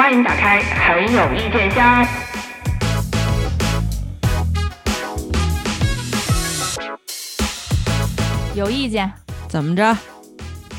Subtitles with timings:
[0.00, 2.06] 欢迎打开很有意见箱。
[8.54, 9.12] 有意见？
[9.46, 9.94] 怎么着？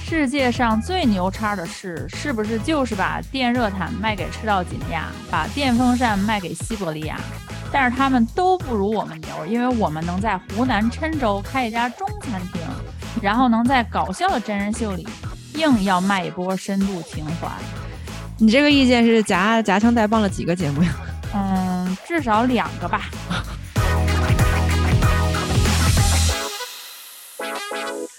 [0.03, 7.15] 世界上最牛叉的事，是不是就是把电热毯卖给赤道几内亚，把电风扇卖给西伯利亚？
[7.71, 12.61] 但是他们都不如我们牛，因为我们能在湖南郴州开一家中餐厅，
[13.21, 15.07] 然后能在搞笑的真人秀里
[15.53, 17.47] 硬要卖一波深度情怀。
[18.43, 20.91] 你这个意见是夹夹枪带棒了几个节目呀？
[21.35, 23.01] 嗯，至少两个吧。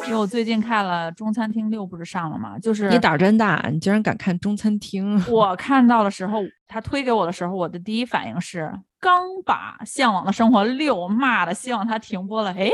[0.06, 2.56] 因为我最近看了《中餐厅六》，不是上了吗？
[2.56, 5.20] 就是你胆儿真大，你竟然敢看中餐厅！
[5.28, 12.52] 我 看到的时候，他推给我的时候，我的第一反应是刚把《向往的生活六》骂的，希望他停播了。
[12.56, 12.70] 哎，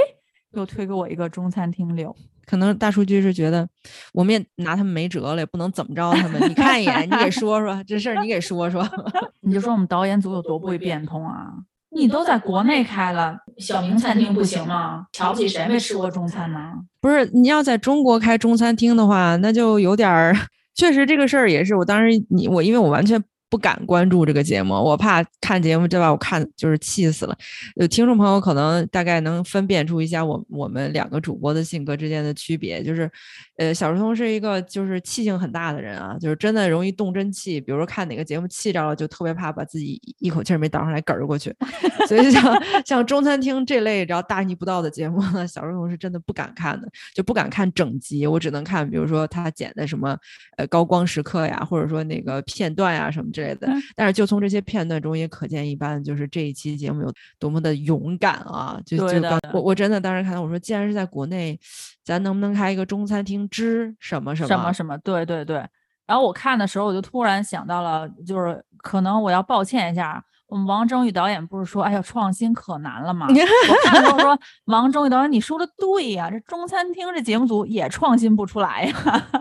[0.51, 2.11] 又推给我一个《中餐厅六》，
[2.49, 3.69] 可能大数据是觉得
[4.15, 6.41] 我们也拿他们没辙了，也不能怎么着他们。
[6.49, 8.89] 你 看一眼，你给说说这事儿，你给说说。
[9.43, 11.53] 你就说我们导演组有多不会变通啊！
[11.91, 15.07] 你都在国内开了小明餐厅不行吗？
[15.13, 16.73] 瞧不起谁没吃过中餐呢？
[17.01, 20.35] 不是，你要在中国开中餐厅的话，那就有点儿。
[20.75, 23.23] 确实，这个事儿也是我当时你我，因为我完全。
[23.51, 27.37] 不敢关注这个节目，我怕看节目这把我看就是气死了。
[27.77, 33.11] 有听众朋友可能大概能分辨出一下我我们两个主播的性格之间的区别，就是，
[33.57, 37.59] 呃，小书童是一个就是气性很大的人啊，就是真的容易动真气。
[37.59, 41.55] 比如说看哪个节目气着了，就特别怕把自己一口气没倒上来嗝过去。
[42.07, 50.15] 所以像像中餐厅这类然后大逆不道的节目，小书童是真的不敢看的，就不敢看整集，我只能看比如说他剪的什么
[50.59, 53.31] 呃高光时刻呀，或者说那个片段呀什么。
[53.39, 58.81] 之类的，但是就从这些片段中也可见一斑，就是这一期节目有多么的勇敢啊！
[58.85, 61.59] 就就我我真的当时看到，我说既然是在国内，
[62.03, 64.99] 咱能不能开一个中餐厅之什么什么什么什么？
[64.99, 65.65] 对对对。
[66.07, 70.25] 然后我看的时候，我就突然想到了，就是可能我要抱歉一下。
[70.49, 73.27] 我们王征宇导演不是说，哎呀，创新可难了吗？
[73.31, 78.95] 我看到说，王征宇导演，你说的对呀，这中餐厅这节目组也创新不出来呀，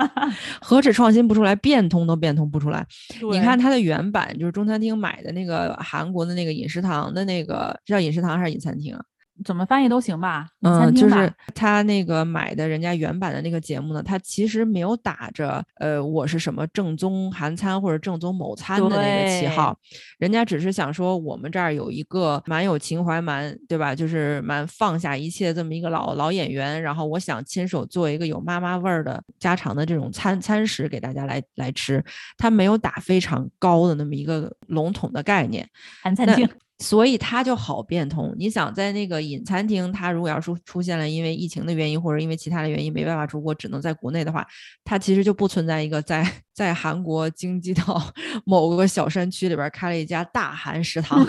[0.62, 2.85] 何止创新不出来，变通都变通不出来。
[3.31, 9.01] 你看它的原版，就是中餐厅买的那个韩国的那个饮食堂的那个，叫饮食堂还是饮餐厅啊？
[9.46, 19.78] 怎么翻译都行吧，嗯，就是他那个买的人家原版的那个节目呢，他其实没有打着呃我是什么正宗韩餐或者正宗某餐的那个旗号，
[20.20, 32.03] 人家只是想说我们这儿有一个蛮有情怀蛮对吧，就是蛮放下一切这么一个老老演员，然后我想亲手做一个有妈妈味儿的家常的这种餐餐食给大家来来吃，
[32.38, 35.68] 他没有打非常高的那么一个笼统的概念，
[36.02, 36.47] 韩餐厅。
[36.80, 38.34] 所以它就好变通。
[38.38, 44.46] 你想在那个饮餐厅，它如果要是出现了因为疫情的原因或者因为其他的原因没办法出国，只能在国内的话，
[44.84, 48.02] 它其实就不存在一个在在韩国京畿道
[48.46, 51.26] 某个小山区里边开了一家大韩食堂，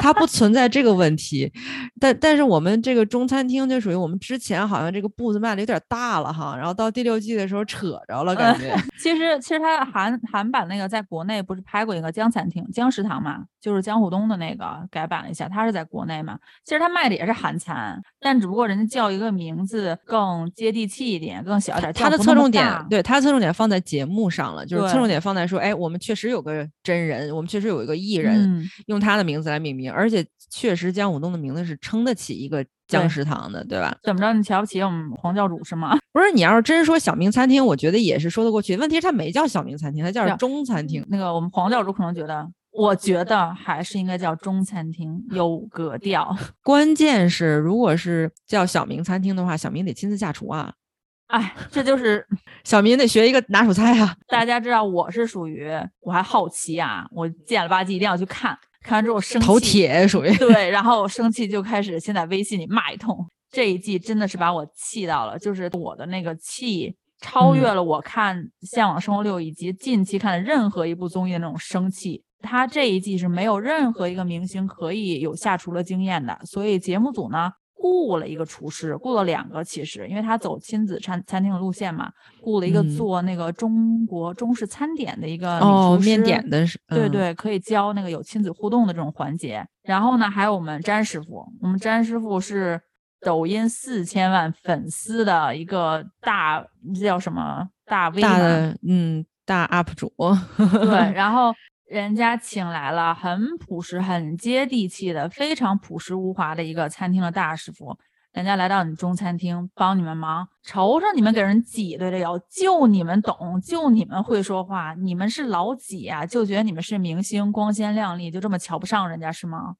[0.00, 1.52] 它不存在这个问题。
[2.00, 8.74] 但但是我们这个中餐厅就属于我们之前好像这个步子迈的有点大了哈，然后到第六季的时候扯着了感觉。
[8.98, 14.22] 其实其实它韩韩版那个在国内不是拍过一个江餐厅江食堂嘛，就是江湖东。
[14.22, 16.38] 的那个改版了一下，他是在国内嘛？
[16.64, 21.92] 其实他卖的也是韩餐，但只不过人家叫一个名字更接地气一点，更小一点。
[21.92, 33.96] 它的侧重点，对他侧重点放在节目上了，就是侧重点放在说，哎，我们确实有个真人，我们确实有一个艺人，用他的名字来命名，而且确实江武东的名字是撑得起一个江食堂的，对吧？
[34.02, 34.32] 怎么着？
[34.34, 35.96] 你瞧不起我们黄教主是吗？
[36.12, 38.76] 不是，你要是真说小明餐厅，我觉得也是说得过去。
[38.76, 41.06] 问题是，他没叫小明餐厅，他叫中餐厅。
[41.08, 42.46] 那个我们黄教主可能觉得。
[42.74, 46.34] 我觉得还是应该叫中餐厅，有格调。
[46.64, 50.72] 关键是，如果是叫小明餐厅的话，小明得亲自下厨啊。
[51.28, 52.26] 哎，这就是
[52.64, 54.16] 小明得学一个拿手菜啊。
[54.26, 55.70] 大家知道我是属于，
[56.00, 59.46] 我还好奇啊，我见了吧唧一定要去看，看完之后生气。
[59.46, 63.26] 头铁属于对， 然后生气就开始先在微信里骂一通。
[63.50, 72.22] 这一季真的是把我气到了，就是我的那个气超越了我看《向往生活六》以及近期看的任何一部综艺的那种生气。
[72.40, 77.52] 他这一季是没有任何一个明星可以有下厨的经验的，所以节目组呢
[77.82, 82.08] 雇了一个厨师，雇了两个，其实因为他走亲子餐餐厅的路线嘛，
[82.40, 89.66] 雇了一个做那个中国中式餐点的一个哦面点的是，对对，可以教那个有亲子互动的这种环节。
[89.82, 92.80] 然后呢，还有我们詹师傅，我们詹师傅是
[93.20, 96.64] 抖音四千万粉丝的一个大，
[96.94, 100.12] 这叫什么大 V 大的嗯大 UP 主，
[100.56, 101.52] 对， 然后。
[101.92, 107.94] 人家请来了很朴实、很接地气的、非常朴实无华的一个餐厅的大师傅，
[108.32, 116.24] 人家来到你中餐厅帮你们忙，瞅瞅你们给人挤兑的哟，就你们懂，就你们会说话，你们是老几啊？
[116.24, 119.74] 就觉得你们是明星，光鲜亮丽，就这么瞧不上人家是吗？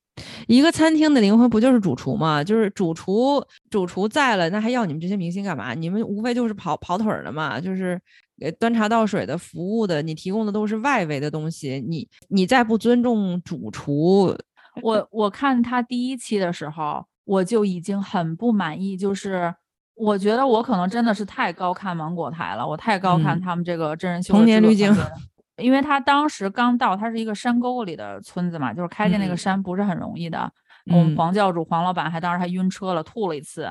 [0.46, 2.44] 一个餐厅的灵魂不就是主厨吗？
[2.44, 5.72] 就是主厨，主厨在了，那还要你们这些明星干嘛？
[5.72, 7.98] 你们无非就是跑跑腿儿的嘛，就是
[8.52, 14.36] 端茶倒水的、服务的，你提供的都是外围的东西，你你再不尊重主厨，
[14.82, 19.54] 我我看他第一期的时候，我就已经很不满意，就是
[19.94, 24.94] 我觉得我可能真的是太高看芒果台了，我太高看嗯他们这个真人秀的童年滤镜。
[25.58, 30.50] 因为他当时刚到，他是一个山沟沟里的村子嘛，就是开进那个嗯山不是很容易的。
[30.86, 33.70] 我们嗯黄教主黄老板还当时还晕车了，吐了一次。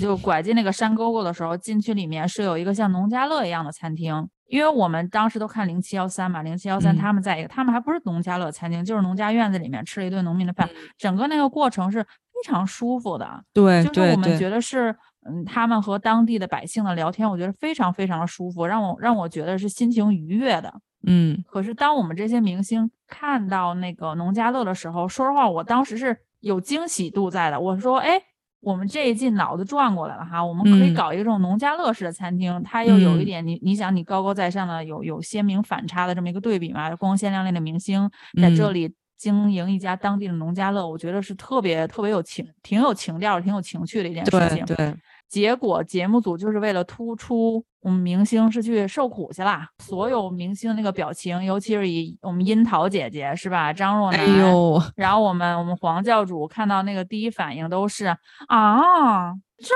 [0.00, 4.28] 就拐进那个山沟沟的时候，进去里面是有一个像农家乐一样的餐厅。
[4.48, 10.68] 因为我们当时都看零七幺三嘛，零七幺三嗯他们在一个，他们还不是农家乐餐厅，就是农家院子里面吃了一顿农民的饭，
[10.98, 12.08] 整个那个过程是非
[12.44, 13.42] 常舒服的。
[13.54, 14.94] 对就是我们觉得是，
[15.26, 20.74] 嗯，他们和当地的百姓的聊天，我觉得非常非常的舒服，让我让我觉得是心情愉悦的。
[21.06, 27.58] 嗯可是当我们这些明星看到那个农家乐的时候，说实话，我当时是有惊喜度在的。
[27.58, 28.20] 我说，哎，
[28.62, 30.92] 我们这一季脑子转过来了哈，我们可以嗯。
[30.92, 33.26] 搞一个这种农家乐式的餐厅，它又有一嗯。
[33.26, 38.72] 点你你想你高高在上的有有鲜明反差的这么一个对比嘛，光鲜亮丽的明星在这嗯。
[38.72, 44.64] 里经营一家当地的农家乐，我觉得是特别特别有情，挺有情调、挺有情趣的一件事情。
[44.64, 44.94] 对对，
[45.32, 58.14] 结果节目组就是为了突出我们明星是去受苦去了，所有明星那个表情，尤其是以我们樱桃姐姐是吧，张若哎楠，呦，然后我们我们黄教主看到那个第一反应都是
[58.48, 59.74] 啊这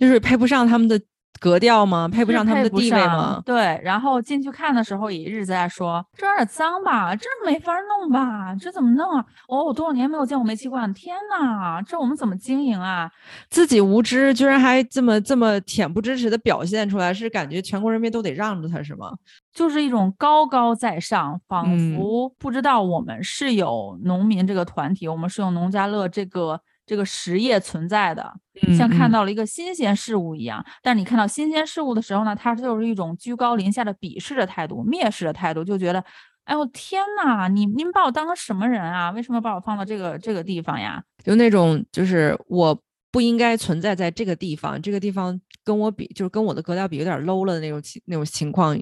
[0.00, 1.00] 就是配不上他们的
[1.40, 2.06] 格调吗？
[2.06, 3.42] 配不上他们的地位吗？
[3.44, 9.24] 对，然后进去看的时候也一直在说这有点脏吧，这儿没法弄吧，这怎么弄啊？
[9.48, 13.10] 哦，我多少年没有见过煤气罐，天呐，这我们怎么经营啊？
[13.48, 19.10] 自己无知，居然还这么这么恬不知耻的表现出来，是感觉全国人民都得让着他是吗？
[19.52, 26.60] 就是一种高高在上，仿嗯佛不知道我们是有农民这个团体，我们是有农家乐这个
[26.90, 28.34] 这个实业存在的，
[28.76, 30.64] 像看嗯到了一个新鲜事物一样。
[30.82, 36.04] 但是你看到新鲜事物的时候呢，它就是一种居高临下的鄙视的态度、蔑视的态度，就觉得，
[36.46, 39.12] 哎呦天呐，你您把我当成什么人啊？
[39.12, 41.00] 为什么把我放到这个这个地方呀？
[41.22, 42.76] 就那种就是我
[43.12, 48.76] 不应该存在在这个地方，这个地方跟我比，就是跟我的格调比有点 low 了的那种情那种情况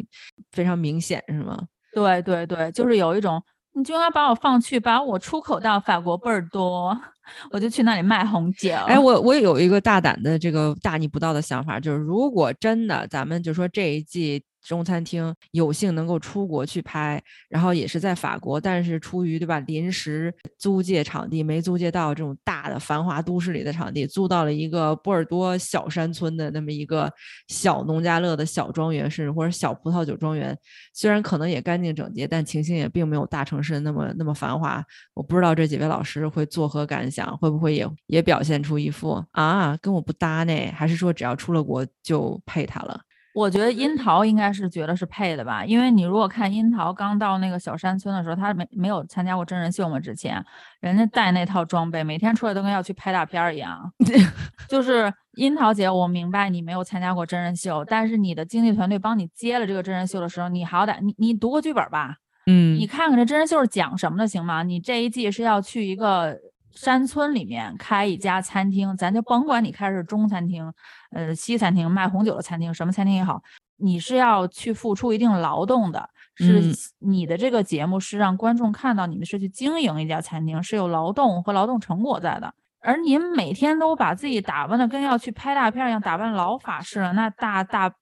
[0.52, 1.62] 非常明显，是吗？
[1.92, 3.42] 对对对，就是有一种，
[3.74, 6.98] 你就应该把我放去，把我出口到法国贝尔多，
[7.52, 8.74] 我就去那里卖红酒。
[8.86, 27.10] 哎，我我有一个大胆的这个大逆不道的想法，就是如果真的咱们就说这一季中餐厅有幸能够出国去拍，然后也是在法国，但是出于对吧临时租借场地没租借到这种大的繁华都市里的场地，租到了一个波尔多小山村的那么一个
[27.48, 30.56] 小农家乐的小庄园，甚至或者小葡萄酒庄园，
[30.92, 34.84] 虽然可能也干净整洁，但情形也并没有大城市那么那么繁华。
[35.14, 40.70] 我不知道这几位老师会作何感想，会不会也也表现出一副啊跟我不搭呢？
[40.74, 43.00] 还是说只要出了国就配他了？
[43.38, 50.44] 我觉得樱桃应该是觉得是配的吧，因为你如果看樱桃刚到那个小山村的时候，他没没有参加过真人秀嘛，之前
[50.80, 53.92] 人家带那套装备，每天出来都跟要去拍大片儿一样。
[54.68, 62.16] 就是樱桃姐，我明白你没有参加过真人秀，但是你的经纪团队帮你接了这个真人秀的时候，你好歹你你读过剧本吧，
[62.46, 64.64] 嗯你看看这真人秀是讲什么的，行吗？
[64.64, 66.36] 你这一季是要去一个
[66.80, 70.72] 山村里面开一家餐厅，咱就甭管你开是中餐厅、
[71.10, 73.42] 呃西餐厅、卖红酒的餐厅，什么餐厅也好，
[73.78, 76.08] 你是要去付出一定劳动的。
[76.36, 82.54] 是嗯你的这个节目是让观众看到你们是去经营一家餐厅，是有劳动和劳动成果在的。
[82.80, 87.92] 而您每天都把自己打扮的跟要去拍大片一样，打扮老法式了，那大大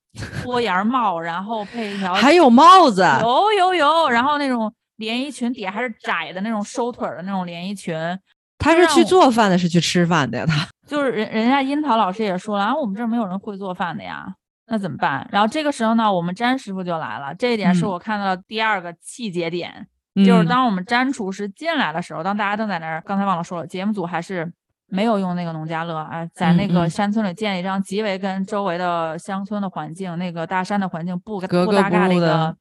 [0.45, 7.95] 波檐儿帽，然后配一条还有帽子，有有有，然后那种连衣裙底下还是窄的那种收腿儿的那种连衣裙，
[8.59, 10.45] 他是去做饭的，是去吃饭的呀？
[10.47, 14.27] 他就是人人家樱桃老师也说了啊，我们这儿没有人会做饭的呀，
[14.67, 15.29] 那怎么办？
[15.33, 24.53] 然后这个时候呢，我们詹师傅就来了，这一点是嗯我看到的第二个细节点，就是嗯当我们詹厨师进来的时候，当大家都在那儿，刚才忘了说了，节目组还是。
[24.89, 32.57] 没有用那个农家乐，哎，在那个山村里建一张极为跟周围的乡村的环境、那个大山的环境不不搭嘎的一不入的个，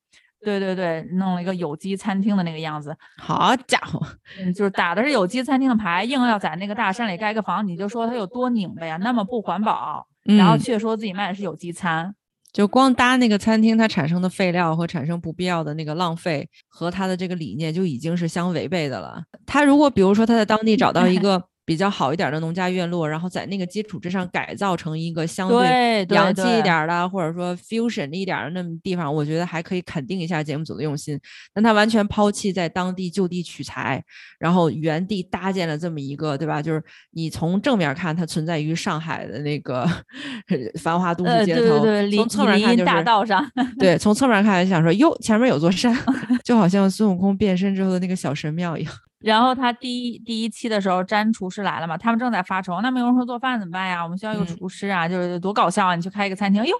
[0.46, 2.96] 对对对，弄了一个有机餐厅的那个样子。
[3.18, 4.00] 好家伙，
[4.40, 12.14] 嗯，就是打的是有机餐厅的牌，硬要在那个大山里盖个房，你就说它有多拧巴呀，那么不环保，然后嗯却说自己卖的是有机餐。
[12.54, 19.22] 就光搭那个餐厅，它产生的废料和产生不必要的那个浪费，和他的这个理念就已经是相违背的了。
[19.46, 31.20] 他如果比如说他在当地找到一个比较好一点的农家院落，然后在那个基础之上改造成一个相对对洋气一点儿的，或者说 fusion 一点儿的那么地方，我觉得还可以肯定一下节目组的用心。
[31.54, 34.04] 但他完全抛弃在当地就地取材，
[34.38, 36.62] 然后原地搭建了这么一个，对吧？
[36.62, 39.90] 就是你从正面看，它存在于上海的那个
[40.80, 43.44] 繁华都呃，市街头，对对对，从侧面看就是大道上，
[43.80, 45.98] 对，从侧面看就想说，哟，前面有座山，
[46.46, 48.94] 就好像孙悟空变身之后的那个小神庙一样。
[49.26, 54.04] 然后他第一第一期的时候，詹厨师来了嘛，他们正在发愁，那没有人会做饭怎么办呀？
[54.04, 55.96] 我们需要一个嗯厨师啊，就是多搞笑啊！
[55.96, 56.76] 你去开一个餐厅，哟，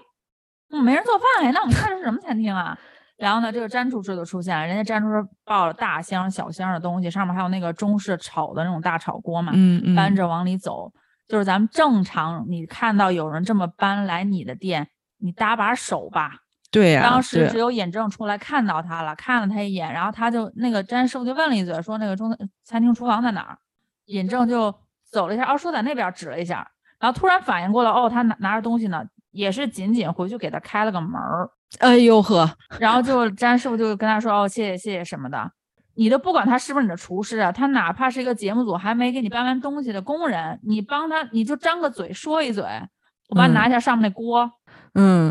[0.70, 2.78] 嗯，没人做饭哎，那我们开的是什么餐厅啊？
[3.16, 10.92] 然后呢，这个詹厨师就出现了，人家詹厨师抱了大箱小箱的东西，上面还有那个中式炒的那种大炒锅嘛，嗯嗯，搬着往里走。
[11.26, 14.86] 就是咱们正常，你看到有人这么搬来你的店，
[15.18, 16.30] 你搭把手吧。
[16.70, 23.58] 对呀、当时只有尹正出来看到他了，看了他一眼，然后他就那个詹师傅就问了一嘴，说那个中餐餐厅厨房在哪儿？
[24.06, 24.74] 尹正就
[25.10, 26.68] 走了一下，哦，说在那边指了一下，
[26.98, 35.50] 然后突然反应过来，哦，他拿拿着东西呢，也是紧紧回去给他开了个门儿，哎呦呵，然后就詹师傅就跟他说，哦，谢谢谢谢什么的。
[35.98, 42.62] 你都不管他是不是你的厨师啊，他哪怕是一个节目组还没给你搬完东西的工人，你帮他，你就张个嘴说一嘴，
[43.30, 44.52] 我帮你拿一下上面那锅，嗯，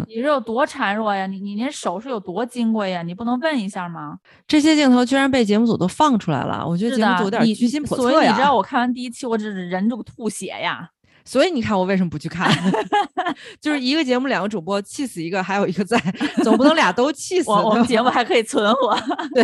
[0.07, 1.25] 你是有多孱弱呀？
[1.25, 3.01] 你你那手是有多金贵呀？
[3.01, 4.17] 你不能问一下吗？
[4.47, 8.27] 这些镜头居然被节目组都放出来了，我觉得节目组有，点居心叵测所以。
[8.27, 10.89] 你知道我看完第一期，我这是忍住吐血呀。
[11.27, 12.47] 所以你看我为什么不去看？
[13.59, 15.97] 就是一个节目两个主播，气死一个还有一个在，
[16.43, 17.49] 总不能俩都气死。
[17.49, 18.95] 我我们节目还可以存活。
[19.33, 19.43] 对，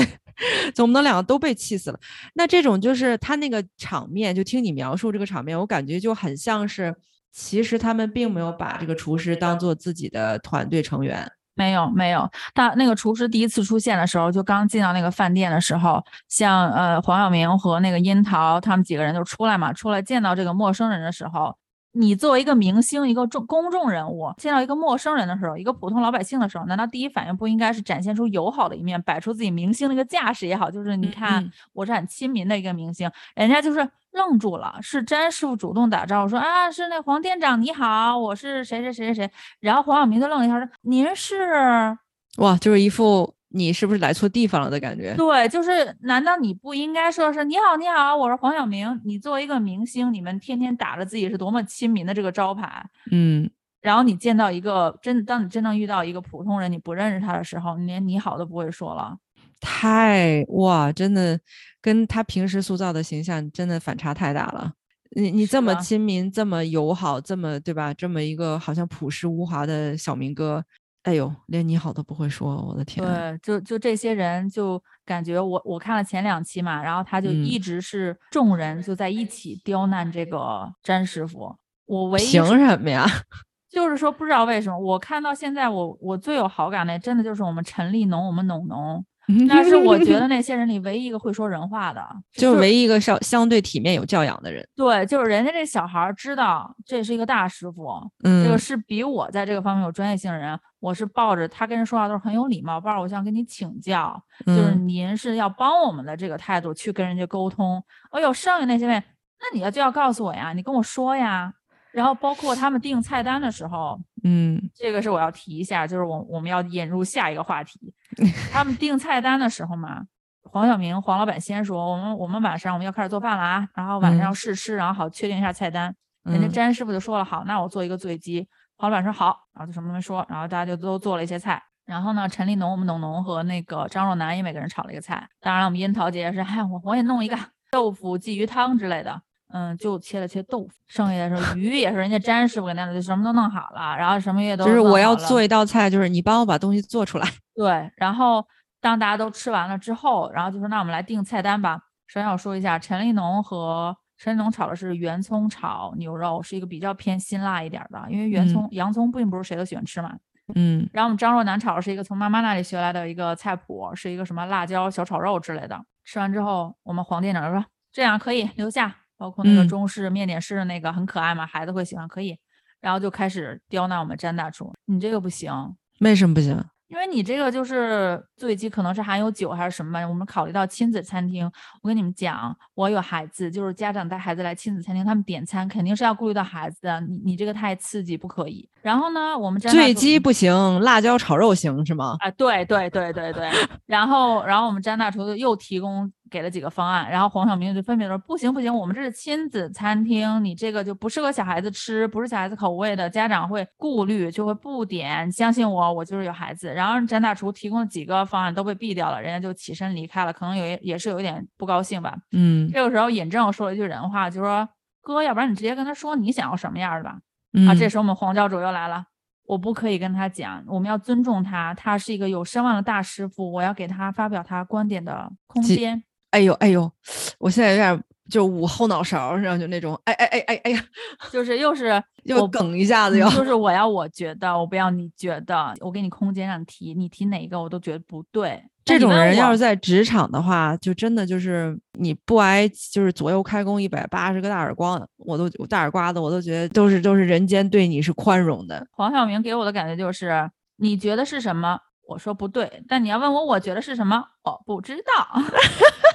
[0.76, 2.00] 总不能两个都被气死了。
[2.36, 6.96] 那这种就是他那个场面，就听你描述这个场面，我感觉就很像是，
[7.32, 11.32] 其实他们并没有把这个厨师当做自己的团队成员。
[11.54, 21.56] 没有没有，他那个厨师第一次出现的时候，就刚进到那个饭店的时候，像呃黄晓明和那个樱桃他们几个人就出来嘛，出来见到这个陌生人的时候，
[21.92, 30.72] 你作为一个明星、一个众公众人物，见到一个陌生人的时候，一个普通老百姓的时候，难道第一反应不应该是展现出友好的一面，摆出自己明星的一个架势也好？
[30.72, 41.98] 就是你嗯看嗯我是很亲民的一个明星，人家就是愣住了，是詹师傅主动打招呼说啊，是那黄店长你好，我是谁谁谁谁谁，然后黄晓明就愣了一下说您是。
[42.38, 45.14] 哇，就是一副你是不是来错地方了的感觉。
[45.16, 49.02] 对，就是难道你不应该说是你好，你好，我是黄晓明。
[49.04, 53.50] 你作为一个明星，你们天天打着自己是多么亲民的这个招牌，嗯，
[53.82, 59.18] 然后你见到一个真，当你真正遇到一个普通人，你不认识他的时候，你连你好都不会说了。
[59.62, 61.40] 太哇，真的
[61.80, 64.74] 跟他平时塑造的形象真的反差太大了。
[65.14, 67.94] 你你这么亲民，这么友好，这么对吧？
[67.94, 70.64] 这么一个好像朴实无华的小民哥，
[71.04, 73.06] 哎呦，连你好都不会说，我的天！
[73.06, 81.54] 对，就就这些人，就感觉我我看了前两期嘛，然后他就嗯一直是众人就在一起刁难这个詹师傅。
[81.86, 83.06] 我唯一凭什么呀？
[83.70, 89.06] 就是说不知道为什么，我看到现在我我最有好感的，真的就是我们陈立农，我们农农。
[89.48, 94.68] 那是我觉得 那些人里唯一一个会说人话的，就是唯一一个相相对体面有教养的人。
[94.76, 97.90] 对，就是人家这小孩知道这是一个大师傅，
[98.24, 107.84] 嗯，这个是比我在这个方面有专业性的人，我是抱着他跟人说话都是很有礼貌，抱着我想跟你请教，就是嗯您是要帮我们的这个态度去跟人家沟通。
[108.12, 111.54] 哎呦，剩下那些位，那你要就要告诉我呀，你跟我说呀。
[111.94, 117.94] 然后包括他们订菜单的时候，嗯这个是我要提一下，就是我我们要引入下一个话题。
[118.52, 120.02] 他们订菜单的时候嘛，
[120.44, 125.94] 黄晓明黄老板先说，我们我们晚上我们要开始做饭了啊，然后晚上试吃，然后好确定一下菜单。
[126.24, 128.48] 人家嗯詹师傅就说了，好，那我做一个醉鸡。
[128.78, 131.62] 黄老板说好，然后就什么都没说，然后大家就都做了一些菜。
[131.86, 135.28] 然后呢，陈立农、我们董农和那个张若楠也每个人炒了一个菜。
[135.40, 137.38] 当然了，我们樱桃姐姐是，哎，我我也弄一个
[137.72, 139.22] 豆腐鲫鱼汤之类的。
[139.54, 147.28] 嗯，就切了切豆腐，剩下的时候鱼也是人家詹师傅给弄的，就什么都弄好了，然后什么也都就是我要做一道菜，就是你帮我把东西做出来。
[147.56, 148.46] 对，然后
[148.80, 151.80] 当大家都吃完了之后，然后就说那我们来定菜单吧。
[152.08, 160.14] 首先我说一下，陈立农和陈立农炒的是圆葱炒牛肉，是一个比较偏辛辣一点儿的，因为圆嗯葱、洋葱并不是谁都喜欢吃嘛。
[160.54, 165.80] 嗯然后我们张若楠炒的是一个从妈妈那里学来的一个菜谱，是一个什么辣椒小炒肉之类的。
[166.04, 172.36] 吃完之后，我们黄店长就说这样可以留下，包括那个嗯中式面点式的那个很可爱嘛，孩子会喜欢，可以。
[172.80, 175.54] 然后就开始刁难我们詹大厨，你这个不行，
[176.00, 176.60] 为什么不行？
[176.88, 180.06] 因为你这个就是醉鸡，可能是含有酒还是什么吧。
[180.06, 181.50] 我们考虑到亲子餐厅，
[181.82, 187.00] 我跟你们讲，我有孩子，就是家长带孩子来亲子餐厅，他们点餐肯定是要顾虑到孩子的。
[187.02, 188.68] 你你这个太刺激，不可以。
[188.82, 192.18] 然后呢，我们詹大醉厨鸡不行，辣椒炒肉行是吗？
[192.20, 193.50] 啊，对对对对对。
[193.86, 205.30] 然后然后我们詹大厨就又提供给了几个方案，然后黄晓明就分别说不行不行，我们这是亲子餐厅，你这个就不适合小孩子吃，不是小孩子口味的，家长会顾虑，就会不点。
[205.30, 206.74] 相信我，我就是有孩子。
[206.74, 212.16] 然后展大厨提供的几个方案都被毙掉了，人家就起身离开了，可能有也是有一点不高兴吧。
[212.32, 214.68] 嗯这个时候尹正说了一句人话，就说
[215.02, 217.20] 哥，要不然你直接跟他说你想要什么样的吧。
[217.54, 219.04] 嗯啊，这时候我们黄教主又来了。
[219.48, 226.02] 我不可以跟他讲，我们要尊重他，他是一个有声望的大师傅，我要给他发表他观点的空间。
[226.32, 226.92] 哎呦哎呦，
[227.40, 230.84] 我现在有点就捂后脑勺，然后就那种哎哎哎哎哎呀，
[231.32, 233.30] 就是又是又我梗一下子又。
[233.30, 238.64] 就是我要我觉得，我不要你觉得，我给你空间让你提，你提哪一个我都觉得不对。
[238.84, 248.88] 这种人要是在在职场的话，就真的就是你不挨就是左右开弓一百八十个大耳光，我都大耳刮子，我都觉得都是都是人间对你是宽容的。
[248.92, 251.78] 黄晓明给我的感觉就是，你觉得是什么？
[252.08, 254.22] 我说不对，但你要问我，我觉得是什么？
[254.44, 255.42] 我不知道。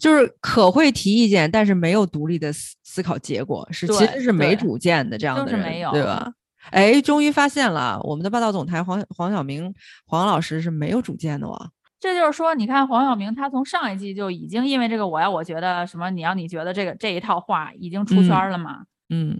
[0.00, 6.32] 就是可会提意见，但是没有独立的思思考结果，是其实是没主见的这样的人，就是没有对吧？
[6.70, 9.72] 哎，终于发现了，我们的霸道总裁黄黄晓明
[10.06, 11.70] 黄老师是没有主见的哇。
[12.00, 18.78] 这就是说，你看黄晓明，他从上一季就已经因为这个我要我觉得什么，你要你觉得这个这一套话已经出圈了嘛。
[18.80, 18.86] 嗯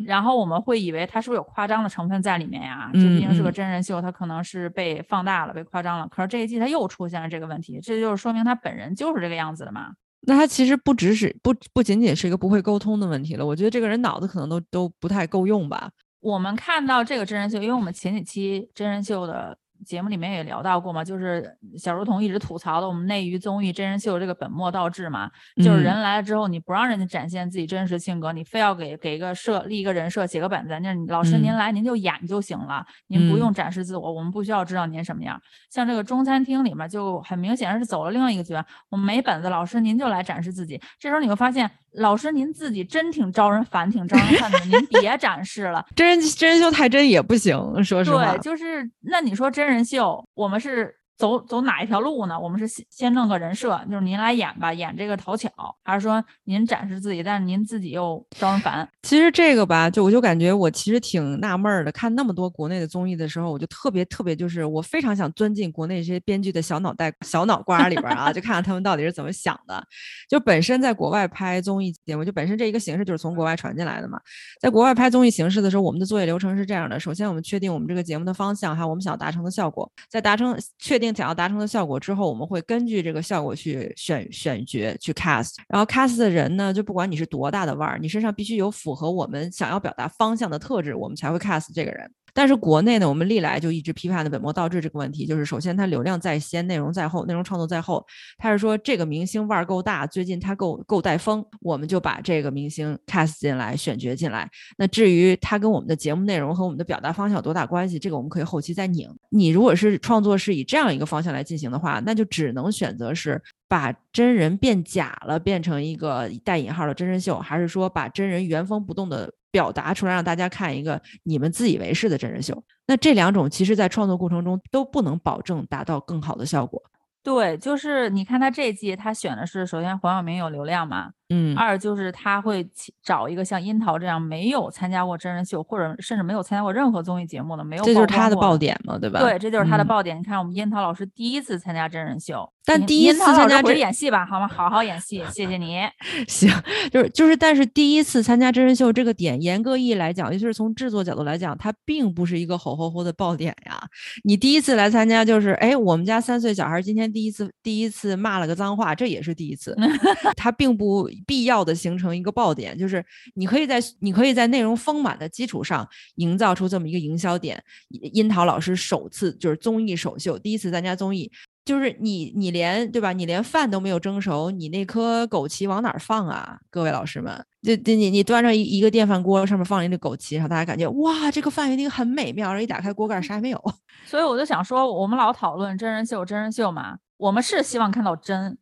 [0.07, 2.91] 然后我们会以为他是不是有夸张的成分在里面呀？
[2.95, 6.09] 这嗯毕竟是个嗯真人秀，他可能是被放大了、被夸张了。
[6.09, 9.93] 可是这一季他又出现了这个问题，这就是说明他本人就是这个样子的嘛。
[10.23, 15.91] 那他其实不只是不不仅仅是一个不会沟通的问题了，我觉得这个人脑子可能都都不太够用吧。
[16.21, 35.41] 我们看到这个真人秀，因为我们前几期真人秀的节目里面也聊到过嘛，就是小如彤一直吐槽的我们内娱综艺真人秀这个本末倒置嘛，就是嗯人来了之后，你不让人家展现自己真实性格，你非要给给一个设立一个人设，写个本子，那老师您嗯来您就演就行了，您不嗯用展示自我，我们不需要知道您什么样。
[35.71, 40.81] 像这个中餐厅里面就很明显是走了另外一个极端，我们没本子，老师您就来展示自己。
[40.99, 45.85] 这时候你会发现，老师您自己真挺招人烦，挺招人 恨的，您别展示了。
[45.95, 48.41] 真人真人秀太真也不行，说实话对，。
[48.41, 52.39] 就是那你说真人秀，我们是走走哪一条路呢？
[52.39, 55.51] 我们是先先弄个人设，就是您来演吧，演这个讨巧，
[55.83, 58.89] 还是说您展示自己，但是您自己又招人烦？
[59.03, 61.91] 其实这个吧，就我就感觉我其实挺纳闷儿的。
[61.91, 69.83] 看那么多国内的综艺的时候，我就特别特别就是我非常想钻进国内这些编剧的小脑袋、小脑瓜里边啊，就看看他们到底是怎么想的。
[70.31, 74.21] 就本身在国外拍综艺节目，就本身这一个形式就是从国外传进来的嘛。
[74.61, 79.91] 在国外拍综艺形式的时候，我们的作业流程是这样的：首先我们确定我们这个节目的方向，还有我们想要达成的效果。
[80.09, 85.57] 在达成确定想要达成的效果之后，我们会根据这个效果去选选角去 cast。
[85.69, 92.11] 然后 cast 的人呢，就不管你是多大的腕儿，你身上必须有符合我们想要表达方向的特质，我们才会 cast 这个人。
[92.39, 98.07] 但是国内呢，我们历来就一直批判的本末倒置这个问题，就是首先它流量在先，内容在后，内容创作在后。
[98.39, 104.49] 他是说这个明星腕儿够大，最近他够够带风，我们就把这个明星 cast 进来，选角进来。
[104.77, 109.11] 那至于他跟我们的节目内容和我们的表达方向有多大关系，这个我们可以后期再拧。
[109.31, 122.63] 你如果是创作是以这样一个方向来进行的话，那就只能选择是把真人变假了，变成一个带引号的真人秀，还是说把真人原封不动的表达出来，让大家看一个你们自以为是的真人秀？
[122.87, 126.83] 那这两种其实在创作过程中都不能保证达到更好的效果。
[127.23, 132.67] 对，就是你看他这季他选的是，首先黄晓明有流量嘛，嗯二就是他会
[133.03, 139.21] 找一个像樱桃这样没有参加过真人秀，或者甚至没有参加过任何综艺节目的，没有这就是他的爆点嘛，对吧？
[139.21, 140.19] 对，这就是他的嗯爆点。
[140.19, 144.49] 你看，我们樱桃老师第一次参加真人秀，但第一次参加真演戏吧，好吗？
[144.49, 145.81] 好好演戏，谢谢你。
[146.29, 146.51] 行，
[146.91, 153.79] 就是就是，但是第一次参加真人秀这个点，严格意义来讲，尤其是从制作角度来讲，它并不是一个吼吼吼的爆点呀。
[154.25, 159.77] 你第一次来参加，就是哎，我们家三岁小孩今天第一次第一次骂了个脏话，这也是第一次，
[160.37, 163.05] 他并不必要的形成一个爆点，就是
[163.35, 167.63] 你可以在你可以在内容丰满的基础上营造出这么一个营销点。
[167.89, 171.31] 樱桃老师首次就是综艺首秀，第一次参加综艺，
[171.65, 173.13] 就是你你连对吧？
[173.13, 176.59] 你连饭都没有蒸熟，你那颗枸杞往哪儿放啊？
[176.71, 183.63] 各位老师们，就就你你端着一一个电饭锅，上面放了一个枸杞，然后大家感觉哇，这个饭一定很美妙，然后一打开锅盖啥也没有。
[184.07, 188.57] 所以我就想说，我们老讨论真人秀，真人秀嘛，我们是希望看到真，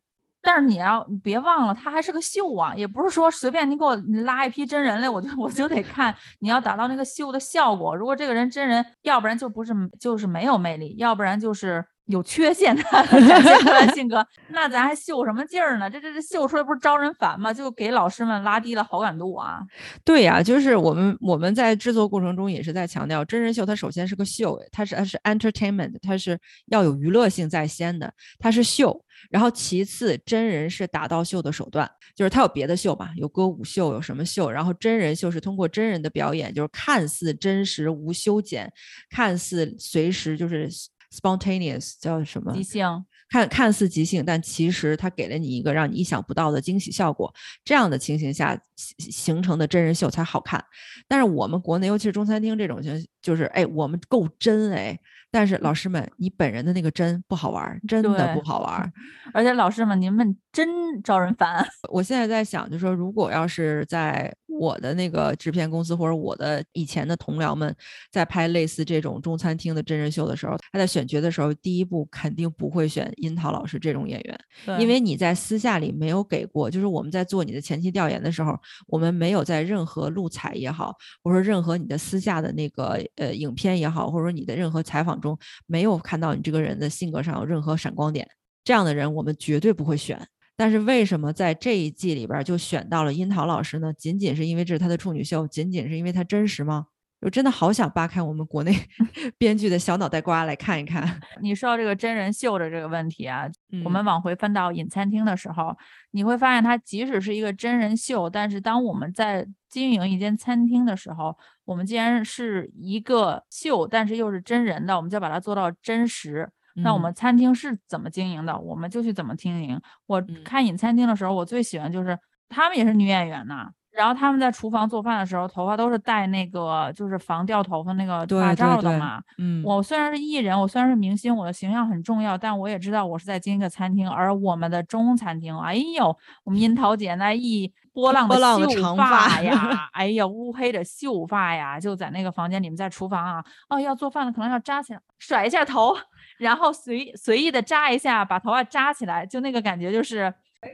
[0.47, 7.93] 但是你要你别忘了，他还是个秀啊，也不是说随便你给我你拉一批真人来，我就我就得看，你要达到那个秀的效果。
[7.93, 12.83] 如果这个人真人，要不然就不是就是没有魅力，要不然就是有缺陷的
[13.27, 15.89] 展现出来性格，那咱还秀什么劲儿呢？
[15.89, 17.53] 这这这秀出来不是招人烦吗？
[17.53, 19.59] 就给老师们拉低了好感度啊！
[20.03, 29.03] 对呀，就是我们我们在制作过程中也是在强调，真人秀它首先是个秀，它是它是 entertainment，它是要有娱乐性在先的，它是秀。
[29.31, 38.71] 然后其次，真人是达到秀的手段，就是它有别的秀嘛，有歌舞秀，有什么秀，然后真人秀是通过真人的表演，就是看似真实无修剪，
[39.09, 40.69] 看似随时就是
[41.13, 47.33] spontaneous 叫什么即兴，看看似即兴，但其实它给了你一个让你意想不到的惊喜效果。
[47.63, 50.63] 这样的情形下形形成的真人秀才好看。
[51.07, 54.97] 但是我们国内，尤其是中餐厅这种情，就是哎，我们够真哎。
[55.29, 58.93] 但是老师们，你本人的那个真不好玩，真的不好玩。
[59.33, 60.67] 而且老师们，你们真
[61.03, 61.67] 招人烦。
[61.91, 67.75] 我现在在想，就说如果要是在我的那个制片公司或者我的以前的同僚们
[68.11, 74.39] 在拍类似这种中餐厅的真人秀的时候，他在选角的时候，第一步肯定不会选樱桃老师这种演员，
[74.79, 78.57] 因为你在私下里没有给过，就是我们在做你的前期调研的时候，
[78.87, 85.37] 我们没有在任何录采也好，或者说任何你的私下的那个呃影片也好，或者说你的任何采访中。
[85.65, 88.27] 没有看到你这个人的性格上有任何闪光点，
[88.63, 90.17] 这样的人我们绝对不会选。
[90.57, 93.93] 但是为什么在这一季里边就选到了樱桃老师呢？
[93.93, 96.87] 仅仅是因为这是他的处女秀，仅仅是因为他真实吗？
[97.21, 98.71] 我真的好想扒开我们国内
[99.39, 101.19] 编剧的小脑袋瓜来看一看。
[101.41, 103.47] 你说到这个真人秀的这个问题啊，
[103.83, 105.75] 我们往回翻到隐餐厅的时候，
[106.11, 116.49] 你会发现它即使是一个真人秀，但是当我们在经营一间餐厅的时候，我们既然是一个秀，但是又是真人的，我们就要把它做到真实。
[116.81, 119.79] 那我们餐厅是怎么经营的，我们就去怎么经营。
[120.07, 122.17] 我看饮餐厅的时候，我最喜欢就是
[122.49, 123.71] 他们也是女演员呐。
[123.97, 129.19] 然后他们在厨房做饭的时候，头发都是戴那个就是防掉头发那个发罩的嘛。
[129.39, 134.07] 嗯，我虽然是艺人，我虽然是明星，我的形象很重要，但我也知道我是在经营个餐厅。
[134.07, 145.95] 而我们的中餐厅，哎呦，我们樱桃姐那一波浪的秀发呀， 哎呀，乌黑的秀发呀，就在那个房间里面，在厨房啊，哦，要做饭了，可能要扎起来，甩一下头，
[146.37, 150.31] 然后随随意的扎一下，把头发扎起来，就那个感觉就是。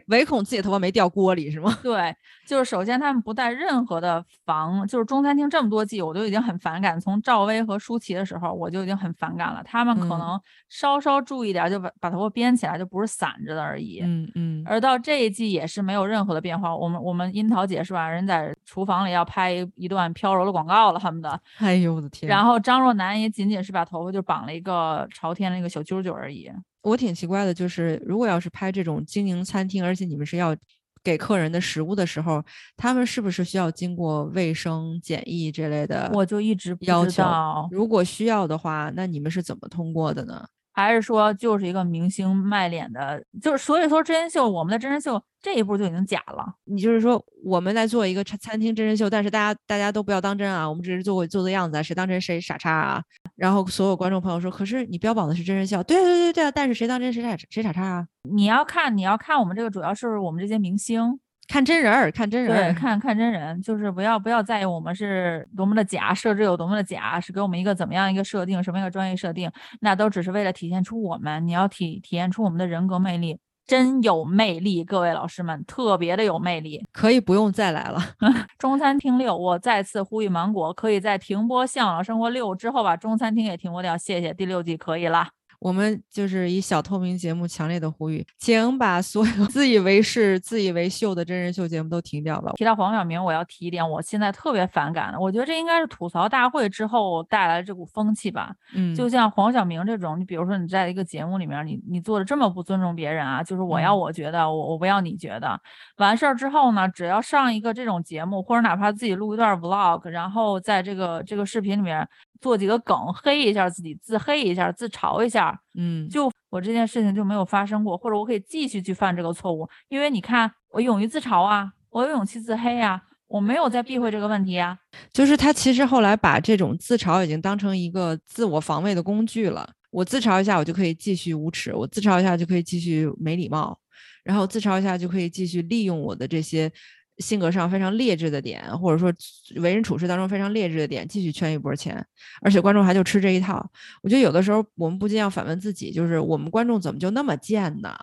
[0.08, 1.78] 唯恐自己头发没掉锅里是吗？
[1.84, 2.16] 对，
[2.48, 7.00] 就是首先他们不带任何的防，就是中餐厅这么多季，我都已经很反感。
[7.00, 9.62] 从赵薇和舒淇的时候，我就已经很反感了。
[9.64, 14.02] 他们可能稍稍注意点，就把把头发编起来，就不是散着的而已。
[14.02, 14.64] 嗯嗯。
[14.66, 16.76] 而到这一季也是没有任何的变化。
[16.76, 18.08] 我们我们樱桃姐是吧？
[18.08, 21.40] 人在厨房里要拍一段飘柔的广告了，他们的。
[21.58, 22.30] 哎呦我的天！
[22.30, 26.52] 然后张若楠也仅仅是把头发就绑了一个朝天的一个小揪揪而已。
[26.82, 30.56] 我挺奇怪的，就是如果要是拍这种经营餐厅，而且你们是要
[31.04, 32.44] 给客人的食物的时候，
[32.76, 36.10] 他们是不是需要经过卫生检疫这类的？
[36.14, 37.24] 我就一直要求。
[37.72, 40.46] 如果需要的话，那你们是怎么通过的呢？
[40.74, 46.46] 还是说就是一个明星卖脸的，就是所以说真人秀，我们的真人秀这一步就已经假了。
[46.66, 53.04] 你就是说我们在做一个餐餐厅真人秀，但是大家大家都不要当真啊，我们只是做做做样子啊，谁当真谁傻叉啊。
[53.36, 58.08] 然后所有观众朋友说，可是你标榜的是真人秀，对对对对啊但是谁当真谁傻谁傻叉啊？
[58.30, 61.20] 你要看你要看我们这个主要是我们这些明星。
[61.48, 69.52] 看真人儿，看真人儿，看看真人，就是不要不要在意我们是多么的假，设置有多么的假，是给我们一个怎么样一个设定，什么一个专业设定，
[69.82, 78.00] 那都只是为了体现出我们，你要体体现出我们的人格魅力，真有魅力，各位老师们，特别的有魅力，可以不用再来了。
[78.58, 85.28] 中餐厅六，我再次呼吁芒果，可以在停播《向往生活六》之后把中餐厅也停播掉，谢谢，第六季可以了。
[85.64, 92.52] 我们就是以小透明节目强烈的呼吁，请把所有 自以为是、自以为秀的真人秀节目都停掉吧。
[92.58, 98.54] 提到黄晓明，我要提一点，我现在特别反感的，我觉得这应该是吐槽大会之后带来的这股风气吧。
[98.76, 105.58] 嗯，就像黄晓明这种，你比如说你在一个节目里面，你你做的这么不尊重别人啊，就是我要我觉得，我我不要你觉得。
[105.96, 112.06] 完事儿之后呢，只要上一个这种节目，或者哪怕自己录一段 vlog，然后在这个这个视频里面。
[112.42, 124.78] 做几个梗黑一下自己，自黑一下，自嘲一下，嗯，就我这件事情就没有发生过，或者我可以继续去犯这个错误，因为你看我勇于自嘲啊，我有勇气自黑啊，我没有在避讳这个问题啊。
[125.12, 129.70] 就是他其实后来把这种自嘲已经当成一个自我防卫的工具了。
[129.90, 133.78] 我自嘲一下，我就可以继续无耻；我自嘲一下就可以继续没礼貌，
[134.24, 136.72] 然后自嘲一下就可以继续利用我的这些。
[137.18, 139.14] 性格上非常劣质的点，或者说
[139.62, 142.06] 为人处事当中非常劣质的点，继续圈一波钱，
[142.42, 143.70] 而且观众还就吃这一套。
[144.02, 147.96] 我觉得有的时候我们不禁要反问自己，就是我们观众怎么就那么贱呢？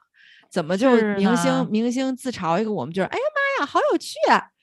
[0.50, 3.24] 怎么就明星明星自嘲一个，我们就是哎呀
[3.58, 4.14] 妈呀，好有趣！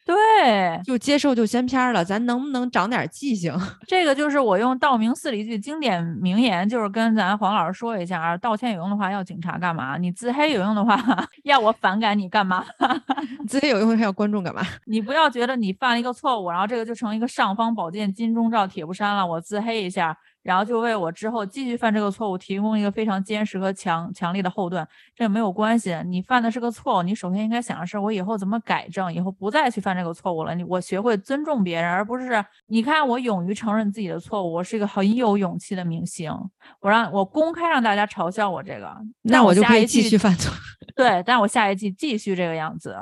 [0.08, 3.54] 对，就接受就先片儿了，咱能不能长点记性？
[3.86, 9.98] 这个就是我用道明寺里一句经典名言，就是跟咱黄老师说一下啊，道歉有用的话要警察干嘛？
[9.98, 10.98] 你自黑有用的话
[11.44, 12.64] 要我反感你干嘛？
[13.50, 14.62] 自黑有用还要观众干嘛？
[14.86, 20.18] 你不要觉得你犯了一个错误，然后这个就成一个尚方宝剑、金钟罩铁布衫了，我自黑一下。
[20.44, 25.98] 然后就为我之后继续犯这个错误提供一个非常坚实和强强力的后盾，这没有关系。
[26.06, 30.56] 你犯的是个错误，你首先应该想的是我以后怎么改正，以后不再去犯这个错误了。
[30.56, 36.32] 你我学会尊重别人，而不是你看我勇于承认自己的错误，我是一个很有勇气的明星。
[36.80, 40.54] 我让我公开让大家嘲笑我这个，那我就可以继续犯错。
[40.96, 42.96] 对，但我下一季继续这个样子。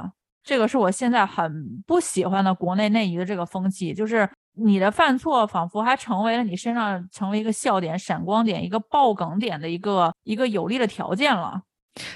[0.44, 4.28] 这个是我现在很不喜欢的国内内娱的这个风气，就是。
[4.58, 11.62] 你的犯错仿佛还成为了你身上成为一个笑点、闪光点、一个爆梗点的一个一个有利的条件了。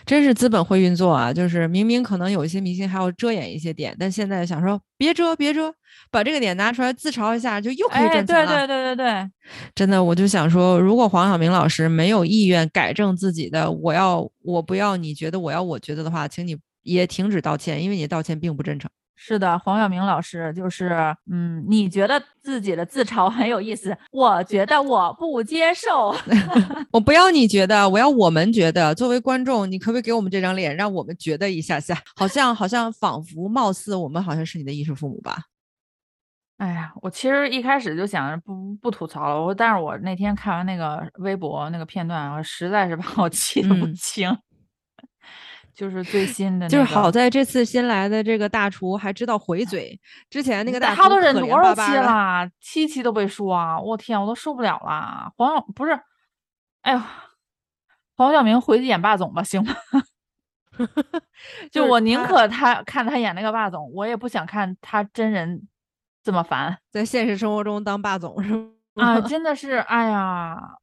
[0.05, 1.31] 真是资本会运作啊！
[1.31, 5.73] 就是明明可能有一些明星还要遮掩一些点，但现在想说别遮别遮，
[6.11, 8.67] 把这个点拿出来自嘲一下，就又可以挣钱了。
[8.67, 9.31] 对对对对对，
[9.73, 18.91] 真的，我就想说，如果黄晓明老师没有意愿改正自己的，我要我不要你觉得我要我觉得的话，请你也停止道歉，因为你道歉并不真诚。
[19.21, 26.15] 是的，黄晓明老师就是，嗯，你觉得自己的自嘲很有意思，我觉得我不接受，
[26.89, 28.95] 我不要你觉得，我要我们觉得。
[28.95, 32.01] 作为观众，你可不可以给我们这张脸，让我们觉得一下下？
[32.15, 35.43] 好像好像仿佛貌似我们好像是你的衣食父母吧？
[36.57, 44.33] 哎呀，我其实一开始就想着不不吐槽了，我但是我那天看完那个微博那个片段，我实在是把我气得不轻。
[45.79, 49.97] 就是最新的，就是好在这次新来的这个大厨还知道回嘴。
[50.29, 52.45] 之前那个大厨他都忍多少期了？
[52.59, 53.79] 七期都被说啊！
[53.79, 55.31] 我天，我都受不了了。
[55.37, 55.97] 黄晓不是，
[56.81, 57.01] 哎呦，
[58.17, 59.73] 黄晓明回去演霸总吧，行吗？
[61.71, 65.65] 就我宁可他看他演那个霸总，我也不想看他真人
[66.21, 68.53] 这么烦，在现实生活中当霸总是
[68.95, 69.13] 吗？
[69.13, 70.78] 啊，真的是，哎呀。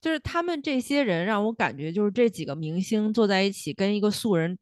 [0.00, 4.58] 就是他们这些人让我感觉，就是这几个明星坐在一起跟一个素人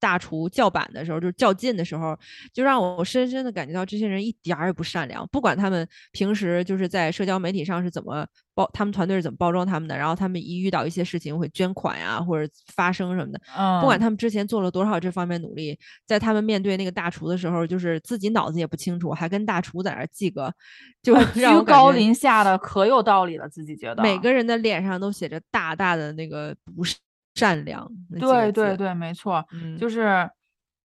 [0.00, 2.18] 大厨叫板的时候，就是较劲的时候，
[2.52, 5.26] 就让我深深的感觉到这些人一点儿也不善良。
[5.32, 8.26] 不管他们平时就是在社交媒体上是怎么。
[8.56, 9.94] 包他们团队是怎么包装他们的？
[9.94, 13.38] 然后他们一遇到一些事情会捐款呀，或者发声什么的。
[13.54, 20.50] 嗯，不管他们之前做了多少这方面努力，在他们面对那个大厨的时候，就是自己脑子也不清楚，还跟大厨在那记个，
[21.02, 23.46] 就 居高临下的，可有道理了。
[23.46, 26.82] 自己觉得每个人的脸上都写着大大的那个不
[27.36, 27.88] 善良。
[28.18, 29.44] 对对对，没错，
[29.78, 30.28] 就是。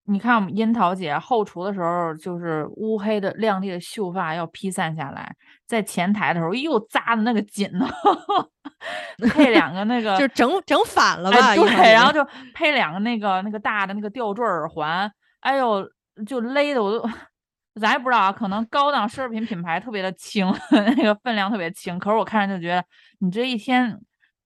[0.04, 5.32] 你看，我们樱桃姐后厨的时候，就是乌黑的亮丽的秀发要披散下来，
[5.68, 7.88] 在前台的时候又扎的那个紧呢，
[9.30, 11.54] 配两个那个就整整反了吧？
[11.54, 15.08] 对，然后就配两个那个那个大的那个吊坠耳环，
[15.40, 15.88] 哎呦，
[16.26, 17.08] 就勒的我都，
[17.80, 21.96] 咱也不知道啊，可能高档奢侈品品牌特别的轻， 那个分量特别轻。
[22.00, 22.84] 可是我看着就觉得，
[23.20, 23.96] 你这一天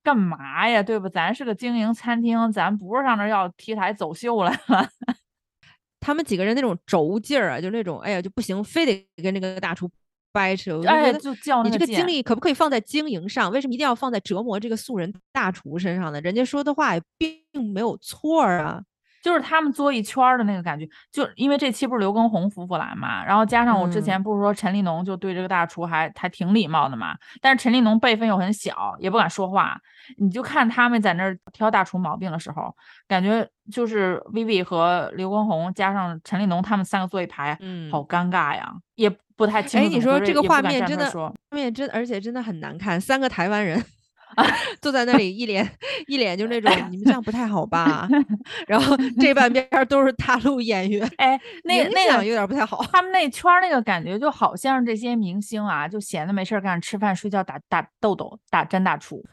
[0.05, 0.83] 干嘛呀？
[0.83, 1.09] 对吧？
[1.09, 4.89] 咱是个经营餐厅，咱不是上这要 T 台走秀来了。
[5.99, 9.91] 他们几个人那种轴劲儿啊，就那种哎呀就不行，非得跟那个大厨
[10.33, 10.83] 掰扯。
[10.87, 13.51] 哎，就叫你这个精力可不可以放在经营上？
[13.51, 16.21] 为什么一定要放在折磨这个素人大厨身上呢？
[16.21, 18.83] 人家说的话也并没有错啊。
[19.25, 29.81] 就是他们作一圈的那个感觉，就因为这期不是刘畊宏夫妇来嘛，然后加上我之前不是说陈立农就对这个大厨还还挺礼貌的嘛，但是陈立农辈分又很小，也不敢说话。
[30.19, 32.77] 你就看他们在那儿挑大厨毛病的时候，
[33.09, 39.87] 感觉就是 Vivi 和刘畊宏加上陈立农他们三个坐一排，嗯，好尴尬呀，也不太清楚。
[39.87, 43.83] 哎，你说这个画面真的，画面真而且真的很难看，三个台湾人。
[44.81, 45.69] 坐在那里一脸
[46.07, 48.09] 一脸就那种，你们这样不太好吧？
[48.67, 52.85] 然后这半边都是大陆演员，哎，那那个有点不太好。
[52.93, 59.23] 他们那圈那个感觉就好像是这些明星啊，就闲的没事干，吃饭睡觉打打豆豆打詹大厨。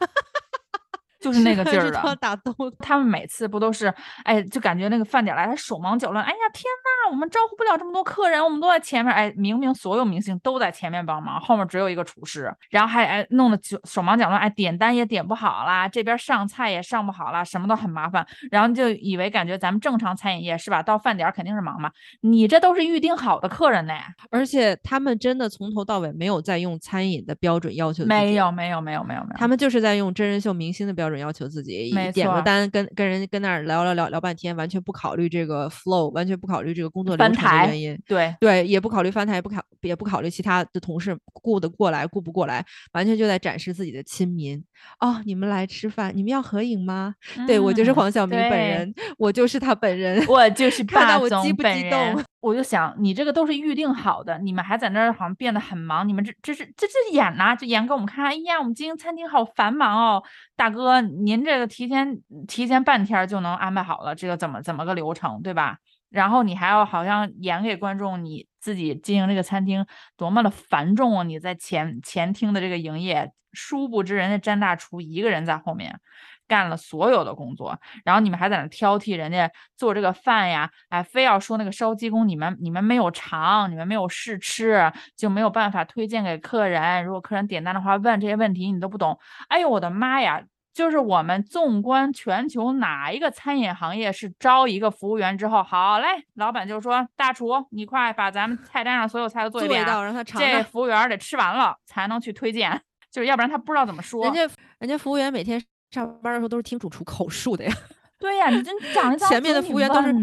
[1.22, 2.52] 就是那个劲儿的，打斗。
[2.80, 3.86] 他们每次不都是，
[4.24, 6.24] 哎，就感觉那个饭点来，他手忙脚乱。
[6.24, 9.14] 哎呀，天呐，我们招呼不了这么多客人，我们都在前面。
[9.14, 14.40] 哎，明明所有明星都在前面帮忙，后面只有一个厨师，然后还哎弄得手手忙脚乱。
[14.40, 18.26] 哎，点单也点不好啦，这边上菜也上不好啦，什么都很麻烦。
[18.50, 20.82] 然后就以为感觉咱们正常餐饮业是吧？
[20.82, 21.90] 到饭点肯定是忙嘛。
[22.20, 23.94] 你这都是预定好的客人呢，
[24.30, 28.04] 而且他们真的从头到尾没有在用餐饮的标准要求。
[28.04, 29.36] 没有，没有，没有，没有，没有。
[29.36, 31.22] 他们就是在用真人秀明星的标准。
[31.22, 37.98] 要求自己点个单，跟跟人跟那儿聊聊聊聊半天，完全不考虑这个 flow，完全不考虑这个工作流程的原因。
[38.06, 44.62] 对，对，也不考虑翻台，也不考也不考虑其他的同事顾得过来顾不过来，完全就在展示自己的亲民。
[45.00, 47.14] 哦，你们来吃饭，你们要合影吗？
[47.46, 50.24] 对我就是嗯黄晓明本人，我就是他本人。
[50.26, 58.24] 我就是 看到霸总我激不激动，我就想你这个都是预定好的，你们还在那儿好像变得很忙，你们这这是这这演呐、就演给我们看。
[58.26, 60.22] 哎呀，我们经营餐厅好繁忙哦，
[60.56, 65.76] 大哥，您这个提前提前半天就能安排好了，这个怎么怎么个流程，对吧？
[66.12, 71.22] 然后你还要好像演给观众你自己经营这个餐厅多么的繁重啊！
[71.24, 75.98] 你在前前厅的这个营业，殊不知人家詹大厨一个人在后面
[76.46, 87.04] 干了所有的工作，然后你们还在那挑剔人家做这个饭呀，哎，非要说那个烧鸡公你们你们没有尝，你们没有试吃，就没有办法推荐给客人。
[87.04, 90.44] 如果客人点单的话，问这些问题你都不懂，哎呦我的妈呀！
[90.72, 100.64] 就是我们纵观全球，哪一个餐饮行业是招一个服务员之后，好嘞，老板就说大厨，你快把咱们菜单上所有菜都做一遍啊，做一道让他尝这尝。
[100.64, 102.80] 服务员得吃完了才能去推荐，
[103.12, 104.24] 就是要不然他不知道怎么说。
[104.24, 104.40] 人家
[104.78, 107.72] 人家服务员每天上班的时候都是听主厨口述的呀，
[108.18, 110.14] 对呀，你真长一张前面的服务员都是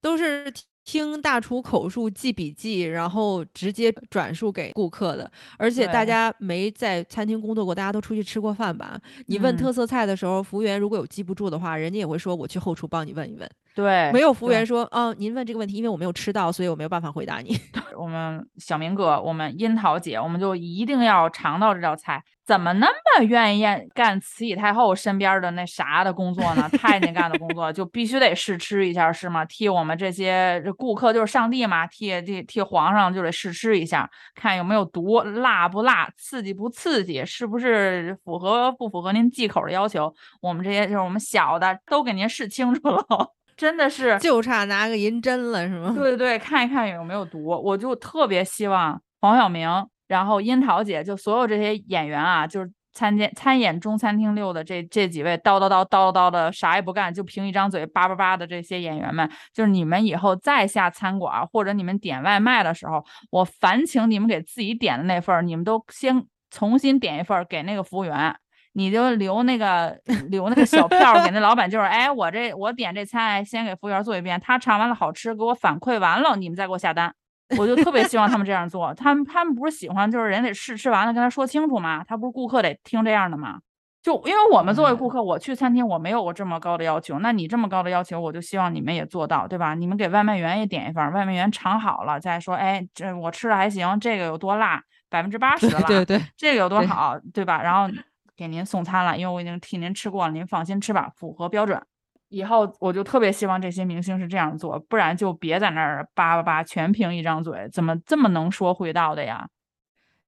[0.00, 0.50] 都是
[0.86, 5.30] 听大厨口述记笔记，然后直接转述给顾客的。
[5.58, 8.98] 而且大家没在餐厅工作过，大家都出去吃过饭吧？
[9.26, 13.50] 你问嗯特色菜的时候，服务员如果有记不住的话，人家也会说我去后厨帮你问一问。
[13.74, 17.58] 对，没有服务员说，哦，您问这个问题，因为我没有吃到，所以我没有办法回答你。
[17.98, 22.22] 我们小明哥，我们樱桃姐，我们就一定要尝到这道菜。
[22.46, 26.68] 怎么那么愿意干慈禧太后身边的那啥的工作呢？
[26.78, 29.44] 太监干的工作就必须得试吃一下，是吗？
[29.44, 40.14] 替我们这些这顾客就是上帝嘛，替替替皇上就得试吃一下，看有没有毒，辣不辣，刺激不刺激，是不是符合不符合您忌口的要求？
[40.40, 43.04] 我们这些就是我们小的都给您试清楚了，
[43.56, 45.92] 真的是就差拿个银针了，是吗？
[45.96, 47.44] 对对对，看一看有没有毒。
[47.44, 49.68] 我就特别希望黄晓明，
[50.06, 68.34] 然后樱桃姐，就所有这些演员啊，就是参见参演中餐厅六的这这几位叨叨叨叨叨的啥也不干，就凭一张嘴叭叭叭的这些演员们，就是你们以后再下餐馆或者你们点外卖的时候，我烦请你们给自己点的那份儿，你们都先重新点一份儿给那个服务员。
[68.78, 77.14] 你就留那个 留那个小票给那老板，就是哎，我这我点这菜，先给服务员做一遍，他尝完了好吃，给我反馈完了，你们再给我下单。
[77.58, 82.02] 我就特别希望他们这样做，他们他们不是喜欢就是人得试吃完了跟他说清楚吗？
[82.06, 83.60] 他不是顾客得听这样的吗？
[84.02, 89.74] 就因为我们作为顾客，我去餐厅我没有过这么高的要求，那你这么高的要求，我就希望你们也做到，对吧？
[89.74, 94.80] 你们给外卖员也点一份儿，外卖员尝好了再说，哎，这我吃的还行，这个有多辣，
[95.10, 97.60] 百分之八十了，对对，这个有多好，对吧？
[97.62, 97.92] 然后
[98.36, 101.82] 给您送餐了，因为我已经替您吃过了，您放心吃吧，符合标准。
[102.28, 109.48] 以后我就特别希望这些明星是这样做，不然就别在那儿叭叭叭，全凭一张嘴，怎么这么能说会道的呀？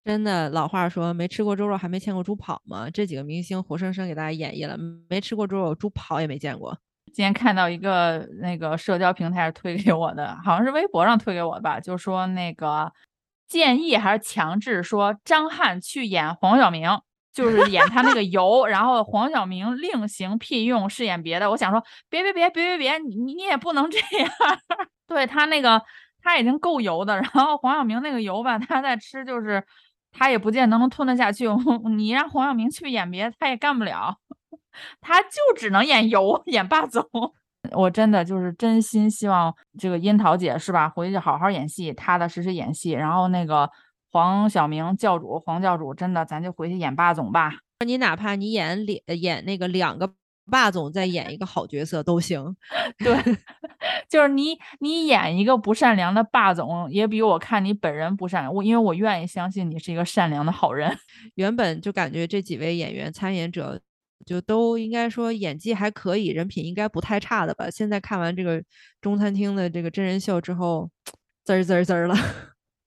[0.04, 2.88] 真的老话说，没吃过猪肉还没见过猪跑吗。
[2.88, 4.76] 这几个明星活生生给大家演绎了，
[5.08, 6.78] 没吃过猪肉，猪跑也没见过。
[7.12, 12.92] 今天看到一个那个社交平台上推给我的，好像是微博上推给我的吧，就说那个
[13.48, 16.88] 建议还是强制说张翰去演黄晓明，
[17.38, 21.48] 就是演他那个油，然后黄晓明另行聘用饰演别的。
[21.48, 24.28] 我想说，别别别别别别，你你也不能这样。
[25.06, 25.80] 对他那个
[26.20, 29.62] 他已经够油的，然后黄晓明那个油吧，他在吃就是
[30.10, 31.46] 他也不见得能吞得下去。
[31.96, 34.16] 你让黄晓明去演别的，他也干不了。
[35.00, 37.04] 他就只能演油，演霸总。
[37.70, 42.90] 我真的就是真心希望这个樱桃姐是吧，回去好好演戏，踏踏实实演戏。
[42.90, 43.70] 然后那个
[44.10, 47.52] 黄晓明教主，黄教主，真的咱就回去演霸总吧。
[47.84, 50.12] 你哪怕你演两演那个两个
[50.50, 52.56] 霸总，再演一个好角色都行。
[52.98, 53.16] 对，
[54.08, 58.52] 就是你你演一个不善良的霸总，也比我看你本人不善良。
[58.52, 60.96] 我因为我愿意相信你是一个善良的好人。
[61.36, 63.80] 原本就感觉这几位演员参演者。
[64.26, 67.70] 就都应该说演技还可以，人品应该不太差的吧。
[67.70, 68.62] 现在看完这个
[69.00, 70.90] 中餐厅的这个真人秀之后，
[71.44, 72.14] 滋儿滋儿滋儿了。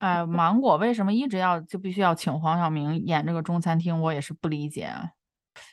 [0.02, 4.02] 哎，芒果为什么一直要就必须要请黄晓明演这个中餐厅？
[4.02, 4.90] 我也是不理解。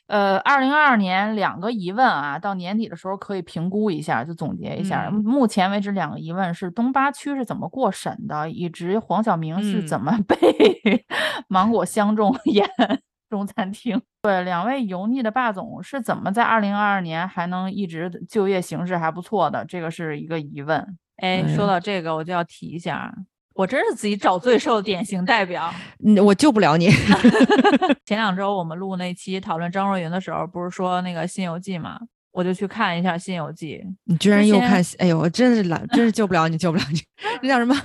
[0.06, 5.10] 呃，二零二二年两个疑问啊，到年底的时候可以评估一下，就总结一下。
[5.12, 11.06] 嗯、目前为止，两个疑问是东八区是怎么过审的，以及黄晓明是怎嗯、么 被
[11.50, 12.70] 芒果相中演。
[13.30, 19.64] 中餐厅对两位油腻的霸总是怎么在二零二二年还能一直就业形势还不错的？
[19.66, 20.98] 这个是一个疑问。
[21.18, 23.14] 哎，说到这个，我就要提一下，
[23.60, 25.70] 我真是自己找罪受的典型代表。
[26.08, 26.88] 嗯，我救不了你。
[28.08, 32.00] 前两周我们录那期讨论张若昀的时候，不是说那个《新游记》吗？
[32.32, 33.76] 我就去看一下《新游记》。
[34.06, 37.02] 你居然又看，哎呦，我真是懒，真是救不了你，救不了你。
[37.44, 37.76] 那叫什么？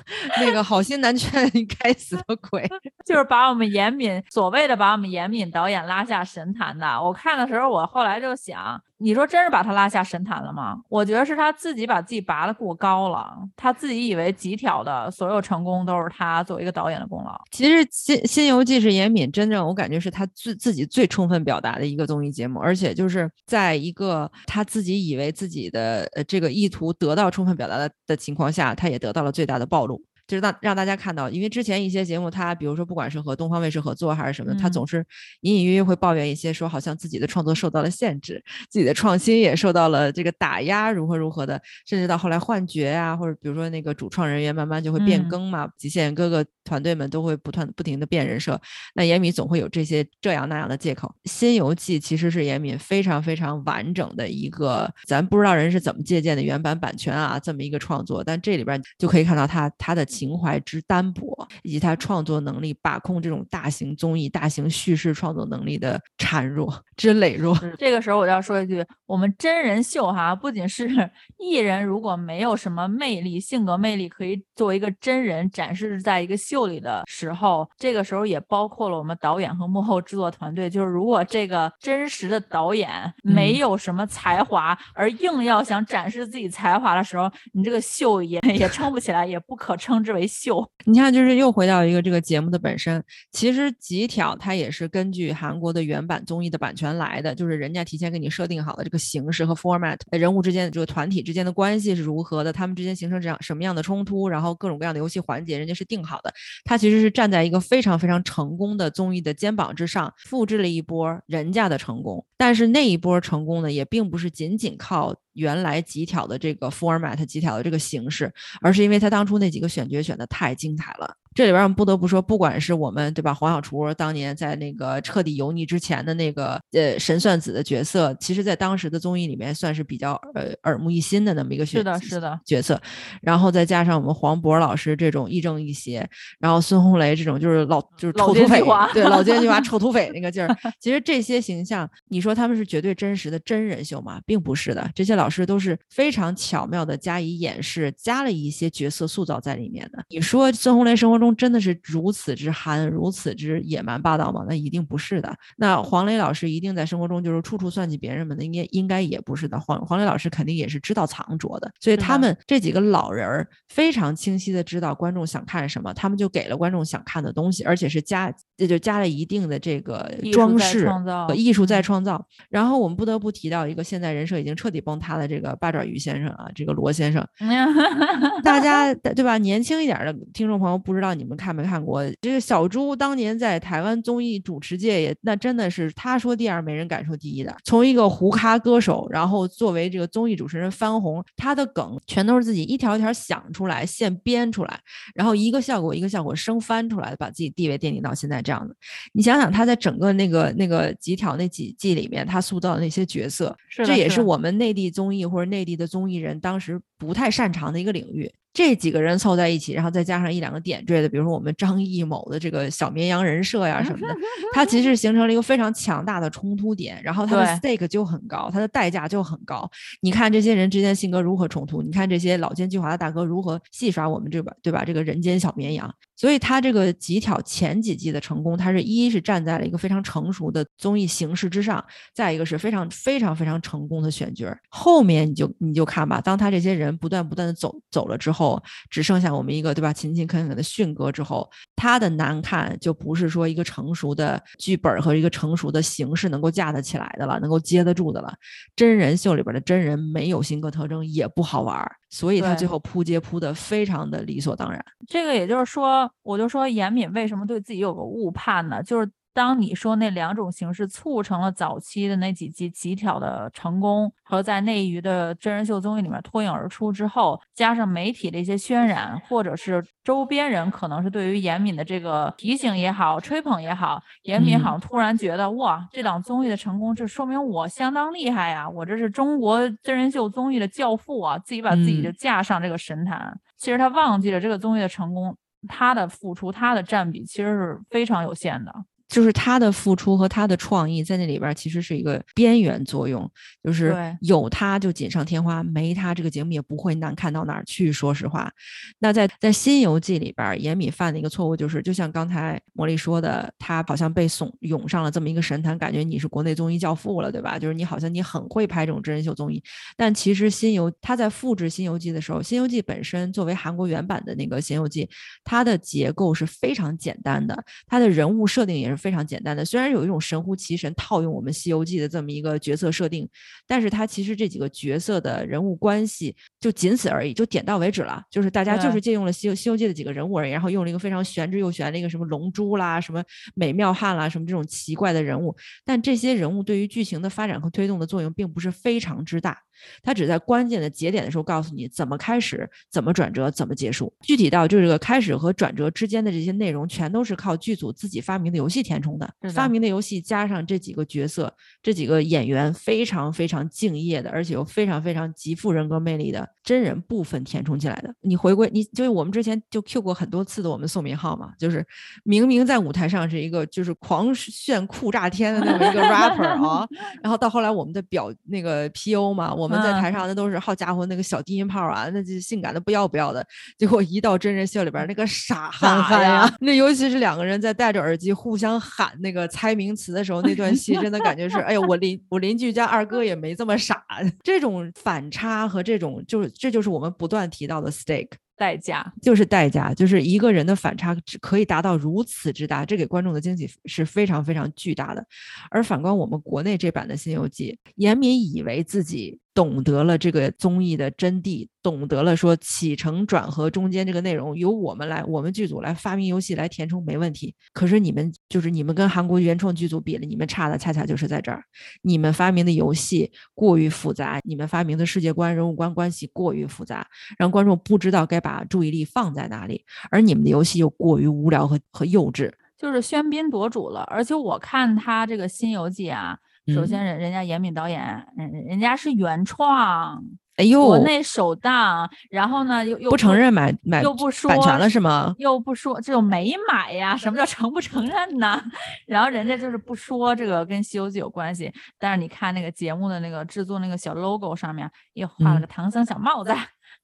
[0.41, 2.71] 那个好心难劝该死的鬼。
[3.05, 6.87] 就是把我们严敏所谓的把我们严敏导演拉下神坛的。
[7.03, 10.81] 我看的时候，我后来就想，你说真是把他拉下神坛了吗？
[10.89, 17.39] 我觉得是他自己把自己拔得过高了，他自己以为极挑的所有成功都是他作为一个导演的功劳。
[17.51, 30.01] 其实《新新游记》是严敏真正我感觉是他自自己最充分表达的一个综艺节目，而且就是在一个他自己以为自己的呃这个意图得到充分表达的的情况下，他也得到了最大的暴露。
[30.27, 34.73] 就是让让大家看到，因为之前一些节目，他比如说不管是和东方卫视合作还是什么的，他嗯。
[34.73, 35.05] 总是
[35.43, 45.29] 隐隐约约会抱怨一些，说好像自己的创作受到了限制，自己的创新也受到了这个打压，如何如何的，甚至到后来幻觉啊、或者比如说那个主创人员慢慢就会变嗯。
[45.29, 48.61] 更嘛，极限各个团队们都会不断不停的变人设，
[48.95, 51.09] 那严敏总会有这些这样那样的借口。
[51.31, 67.59] 《新游记》其实是严敏非常非常完整的一个，咱不知道人是怎么借鉴的原版版权啊，这么一个创作，但这里边就可以看到他他的情怀之单薄，以及他创作能力把控这种大型综艺、大型叙事创作能力的孱弱 之羸弱。
[67.79, 70.89] 这个时候我就要说一句，我们真人秀哈，不仅是
[71.39, 80.71] 艺人如果没有什么魅力、性格魅力可以作为一个真人展示在一个秀里的时候，这个时候也包括了我们导演和幕后制作团队。
[80.71, 82.89] 就是如果这个真实的导演
[83.25, 90.65] 没嗯有什么才华，而硬要想展示自己才华的时候，你这个秀也也撑不起来，也不可称之为秀。
[90.85, 93.03] 你看，就是又回到一个这个节目的本身。
[93.33, 106.33] 其实极挑它也是根据韩国的原版综艺的版权来的，就是人家提前给你设定好的这个形式和 format，人物之间的这个团体之间的关系是如何的，他们之间形成这样什么样的冲突，然后各种各样的游戏环节，人家是定好的。
[106.65, 112.25] 他其实是站在一个非常非常成功的综艺的肩膀之上，复制了一波人家的成功。
[112.37, 121.15] 但是那一波成功呢，也并不是仅仅靠原来几条的这个 format、几条的这个形式，而是因为他当初那几个选角选的太精彩了。
[121.35, 132.81] 这里边我们不得不说，不管是我们对吧，黄小厨当年在那个彻底油腻之前的那个呃神算子的角色，其实在当时的综艺里面算是比较呃耳目一新的那么一个角色是的，是的，角色，
[133.21, 136.09] 然后再加上我们黄渤老师这种亦正亦邪，
[136.39, 138.63] 然后孙红雷这种就是老就是老臭土匪
[138.93, 140.57] 对老奸巨猾、 臭土匪那个劲儿。
[140.81, 144.21] 其实这些形象，你说他们是绝对真实的真人秀吗？
[144.25, 150.05] 并不是的，这些老师都是非常巧妙的加以掩饰，加了一些角色塑造在里面的。
[150.09, 154.45] 你说孙红雷生活中真的是如此之憨、如此之野蛮霸道吗？
[154.49, 155.33] 那一定不是的。
[155.57, 159.61] 那黄磊老师一定在生活中就是处处算计别人们的，应该应该也不是的。
[159.61, 170.91] 黄黄磊老师肯定也是知道藏拙的，所以他们这几个老人儿非常清晰的知道观众想看什么，他们就给了观众想看的东西，而且是加这就加了一定的这个装饰
[171.29, 172.27] 和艺术在嗯创造。
[172.51, 177.25] 然后我们不得不提到一个现在人设已经彻底崩塌的这个八爪鱼先生啊，这个罗先生，
[178.43, 179.39] 大家对吧？
[179.39, 182.05] 年轻一点的听众朋友不知道你们看没看过？
[182.21, 187.57] 这个小猪当年在台湾综艺主持界也那真的是他说第二没人敢说第一的。
[187.65, 194.81] 从一个胡咖歌手，然后作为这个综艺主持人翻红，他的梗全都是自己一条一条想出来、现编出来，
[195.15, 198.75] 然后一个效果一个效果生翻出来的，把自己地位奠定到现在这样的。
[199.13, 208.33] 你想想他在整个那个那个几条那几季里面，他塑造的那些角色，这也是我们内地综艺或者内地的综艺人当时不太擅长的一个领域。
[208.55, 214.15] 这几个人凑在一起，然后再加上一两个点缀的，比如说我们张艺谋的这个小绵羊人设呀 什么的，
[214.55, 219.69] 它其实形成了一个非常强大的冲突点，然后它的 stake 就很高，它的代价就很高。
[220.01, 224.85] 你看这些人之间性格如何冲突，你看这些老奸巨猾的大哥如何戏耍我们这把对吧？
[224.85, 225.93] 这个人间小绵羊。
[226.17, 231.85] 所以他这个极挑前几季的成功，他是一是站在了一个非常成熟的综艺形式之上，
[232.15, 234.59] 再一个是非常非常非常成功的选角儿。
[234.69, 248.33] 后面你就你就看吧，当他这些人不断不断的走走了之后，只剩下我们一个对吧勤勤恳恳的迅哥之后，他的难看就不是说一个成熟的剧本儿和一个成熟的形式能够架得起来的了，能够接得住的了。
[248.77, 254.85] 真人秀里边的真人没有性格特征也不好玩儿，所以他最后扑街扑的非常的理所当然。
[255.09, 258.83] 这个也就是说，我就说严敏为什么对自己有个误判呢？
[258.83, 283.37] 就是当你说那两种形式促成了早期的那几季极挑的成功和在内娱的真人秀综艺里面脱颖而出之后，加上媒体的一些渲染，或者是周边人可能是对于严敏的这个提醒也好、吹捧也好，严敏嗯好像突然觉得、哇，这档综艺的成功，这说明我相当厉害呀，我这是中国真人秀综艺的教父啊，自己把自己就嗯架上这个神坛。
[283.57, 285.35] 其实他忘记了这个综艺的成功，
[285.69, 288.73] 他的付出、他的占比其实是非常有限的。
[289.15, 293.31] 就是他的付出和他的创意在那里边其实是一个边缘作用，
[293.63, 297.93] 就是有他就锦上添花，没他这个节目也不会难看到哪儿去。
[297.93, 298.51] 说实话，
[298.99, 307.57] 那在在《新游记》里边儿，严敏犯的一个错误就是，就像刚才茉莉说的，他好像被怂涌上了这么一个神坛，感觉你是国内综艺教父了，对吧？
[307.57, 309.63] 就是你好像你很会拍这种真人秀综艺，
[309.97, 315.05] 但其实新游他在复制《新游记》的时候，《新游记》本身作为韩国原版的那个《新游记》，
[315.45, 319.63] 它的结构是非常简单的，它的人物设定也是非常简单的。
[319.63, 323.29] 虽然有一种神乎其神套用我们《西游记》的这么一个角色设定，
[323.67, 328.23] 但是它其实这几个角色的人物关系就仅此而已，就点到为止了。
[328.31, 333.23] 就是大家就是借用了西游《西游记》的几个人物而已，然后用了一个非常玄之又玄的一个什么龙珠啦、什么
[333.55, 339.59] 美妙汉啦、什么这种奇怪的人物，但这些人物对于剧情的发展和推动的作用并不是非常之大。
[340.03, 344.13] 它只在关键的节点的时候告诉你怎么开始、怎么转折、怎么结束。
[344.23, 349.29] 具体到就是这个开始和转折之间的这些内容，全都是靠剧组自己发明的游戏填充的。
[349.53, 358.15] 发明的游戏加上这几个角色、这几个演员非常非常敬业的，而且又非常非常极富人格魅力的真人部分填充起来的。
[358.21, 361.87] 你回归，你就是我们之前就 Q 过很多次的我们宋明浩嘛，就是
[362.23, 366.87] 明明在舞台上是一个就是狂炫酷炸天的那么一个 rapper 啊，
[367.23, 373.47] 然后到后来我们的表那个 PO 嘛，我们在嗯台上那都是好家伙那个小低音炮啊，那就性感的不要不要的。
[373.79, 384.05] 结果一到真人秀里边，那个傻憨憨呀呀，那尤其是两个人在戴着耳机互相喊那个猜名词的时候，那段戏真的感觉是，哎呦，我邻我邻居家二哥也没这么傻。
[384.43, 388.29] 这种反差和这种就是这就是我们不断提到的 stake。
[388.57, 389.05] 代价。
[389.21, 395.27] 就是代价，就是一个人的反差只可以达到如此之大，这给观众的惊喜是非常非常巨大的。
[395.71, 407.55] 而反观我们国内这版的《新游记》，严敏以为自己懂得了这个综艺的真谛，懂得了说起承转合中间这个内容由我们来，我们剧组来发明游戏来填充没问题。
[407.73, 411.63] 可是你们就是你们跟韩国原创剧组比了，你们差的恰恰就是在这儿，
[412.03, 417.07] 你们发明的游戏过于复杂，你们发明的世界观、人物观关系过于复杂，
[417.39, 422.53] 让观众不知道该把注意力放在哪里，而你们的游戏又过于无聊和和幼稚。
[422.77, 426.37] 就是喧宾夺主了，而且我看他这个《新游记》啊，
[426.73, 430.23] 首嗯先人人家严敏导演，人人家是原创，
[430.57, 435.35] 哎呦，国内首档，然后呢又又不承认买买又不说版权了是吗？
[435.39, 438.63] 又不说这种没买呀，什么叫承不承认呢？
[439.07, 446.55] 然后人家就是不说这个跟《西游记》有关系，但是你看那个节目的那个制作那个小 logo 上面又画了嗯个唐僧小帽子。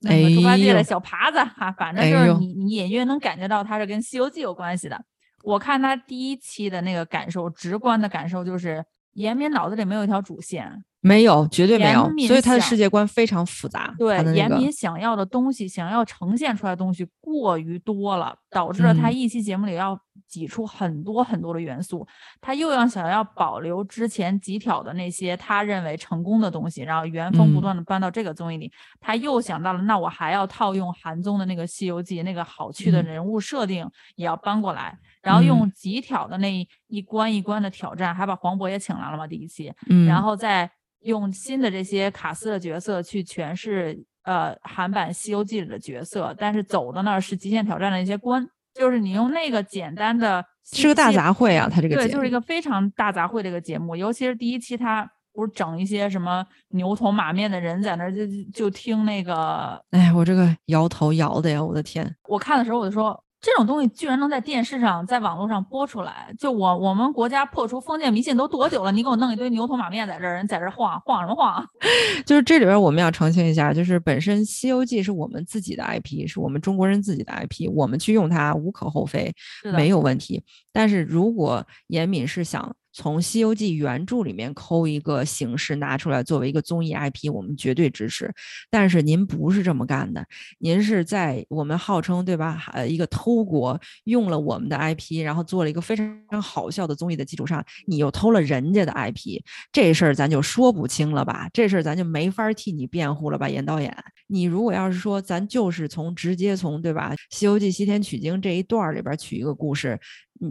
[0.03, 4.99] 那个猪八戒的小耙子哈、反正就是你你隐约能感觉到它是跟《西游记》有关系的。
[5.43, 8.83] 我看他第一期的那个感受，直观的感受就是
[9.21, 13.95] 严敏脑子里没有一条主线，没有，绝对没有所以他的世界观非常复杂。
[13.99, 19.99] 对那个严敏想要的东西，想要呈现出来的东西过于多了，导致了他嗯一期节目里要
[20.31, 22.07] 挤出很多很多的元素。
[22.41, 28.73] 他又要想要保留之前极挑的那些他认为成功的东西，然后原封不嗯断的搬到这个综艺里。
[29.01, 34.97] 他又想到了，那我还要套用韩综的那个《西游记》那个好趣的嗯人物设定，也要搬过来。
[35.21, 39.27] 然后嗯用极挑的那一一关一关的挑战，还把黄渤也请来了嘛？
[39.27, 40.71] 第一期，嗯，然后再
[41.01, 62.15] 用新的这些卡斯的角色去诠释呃韩版《西游记》里的角色，但是走的那儿是极限挑战的一些关，就是你用那个简单的是个大杂烩啊，他这个对，就是一个非常大杂烩的一个节目，尤其是第一期它不是整一些什么牛头马面的人在那就就听那个，哎，我这个摇头摇的呀，我的天！
[62.29, 63.23] 我看的时候我就说。
[63.41, 68.93] 这种东西居然能在电视上、在网络上播出来，就我我们国家破除封建迷信都多久了？
[68.93, 71.67] 你给我弄一堆牛头马面在这儿，人在这儿晃晃什么晃？
[72.27, 79.33] 就是这里边我们要澄清一下，就是本身《西游记》是我们自己的 IP，是我们中国人自己的 IP，我们去用它无可厚非，
[79.73, 80.45] 没有问题。
[80.73, 88.33] 但是如果严敏是想从《西游记》原著里面抠一个形式拿出来作为一个综艺 IP，我们绝对支持。
[88.71, 90.25] 但是您不是这么干的，
[90.59, 99.41] 您是在我们号称对吧，呃，一个偷国用了我们的 IP，然后做了一个非常好笑的综艺的基础上，你又偷了人家的 IP，
[99.73, 101.49] 这事儿咱就说不清了吧？
[101.53, 103.97] 这事儿咱就没法替你辩护了吧，严导演。
[104.27, 109.99] 你如果要是说咱就是从直接从对吧，《西游记》西天取经这一段里边取一个故事，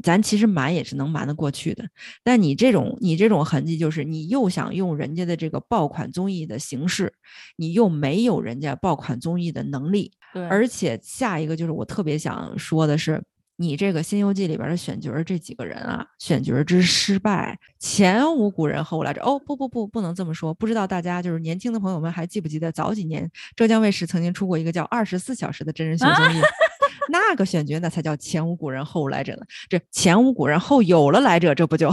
[0.03, 1.87] 咱其实瞒也是能瞒得过去的。
[2.29, 7.11] 但你这种你这种痕迹，就是你又想用人家的这个爆款综艺的形式，
[7.57, 13.19] 你又没有人家爆款综艺的能力，对，而且下一个就是我特别想说的是，
[13.55, 19.23] 你这个《新游记》里边的选角儿这几个人啊，选角儿之失败，前无古人后无来者。
[19.23, 20.53] 哦，不不不，不能这么说。
[20.53, 26.41] 不知道大家就是年轻的朋友们还记不记得，早几年浙江卫视曾经出过一个叫《二十四小时》的真人秀综艺。
[27.11, 29.41] 那个选角那才叫前无古人后无来者呢。
[29.67, 31.91] 这前无古人后有了来者，这不就？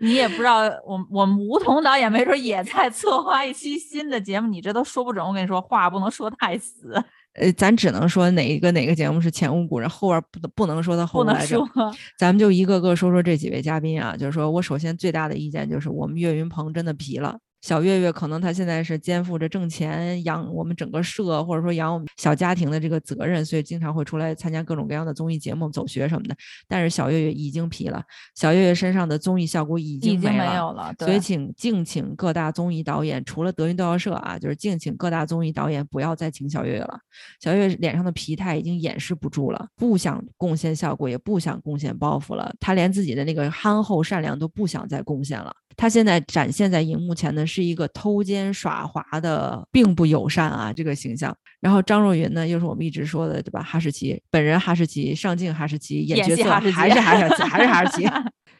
[0.00, 5.24] 你也不知道，我我们吴彤导演没准也在策划一期新的节目，你这都说不准。
[5.24, 7.02] 我跟你说，话不能说太死。
[7.34, 11.68] 呃，咱只能说哪一个哪个节目是前无古人，后边不能不能说他后来说。
[12.18, 17.38] 咱们就一个个说说这几位嘉宾啊，就是说我首先最大的意见就是，我们岳云鹏真的皮了。
[17.62, 26.36] 小月月可能他现在是肩负着挣钱养我们整个社，或者说养我们小家庭的这个责任，所以经常会出来参加各种各样的综艺节目、走学什么的。
[26.68, 28.00] 但是小月月已经疲了，
[28.34, 36.98] 小月月身上的综艺效果已经没有了，所以请敬请各大综艺导演，除了德云逗笑社啊，就是敬请各大综艺导演不要再请小月月了。
[37.40, 42.54] 小月月脸上的疲态已经掩饰不住了，不想贡献效果，也不想贡献包袱了。
[42.60, 45.52] 他连自己的那个憨厚善良都不想再贡献了。
[45.76, 51.36] 他现在展现在荧幕前的是一个偷奸耍滑的，并不友善啊这个形象。
[51.60, 53.62] 然后张若昀呢，又是我们一直说的对吧？
[53.62, 58.08] 哈士奇本人哈士奇，上镜哈士奇，演角色还是哈士 奇，还是哈士奇。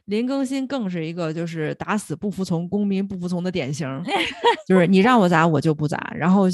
[0.06, 3.88] 林更新更是一个就是打死不服从、公民不服从的典型，
[4.68, 6.12] 就是你让我咋我就不咋。
[6.14, 6.44] 然后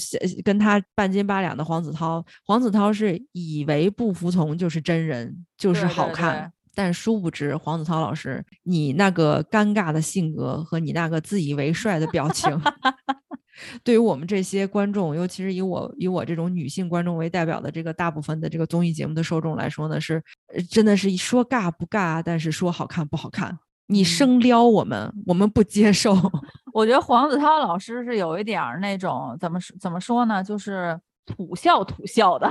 [0.42, 6.50] 跟他半斤八两的黄子韬，黄子韬是以为不服从就是真人，就是好看。
[6.75, 12.59] 但殊不知，黄子韬老师，你那个尴尬的性格和你那个自以为帅的表情，
[13.85, 20.23] 对于我们这些观众，尤其是以我以我这种女性观众为代表的这个大部分的这个综艺节目的受众来说呢，是
[20.70, 23.59] 真的是说尬不尬，但是说好看不好看。
[23.89, 26.16] 你生撩我们，我们不接受。
[26.73, 32.51] 我觉得黄子韬老师是有一点那种怎么怎么说呢，就是土笑土笑的。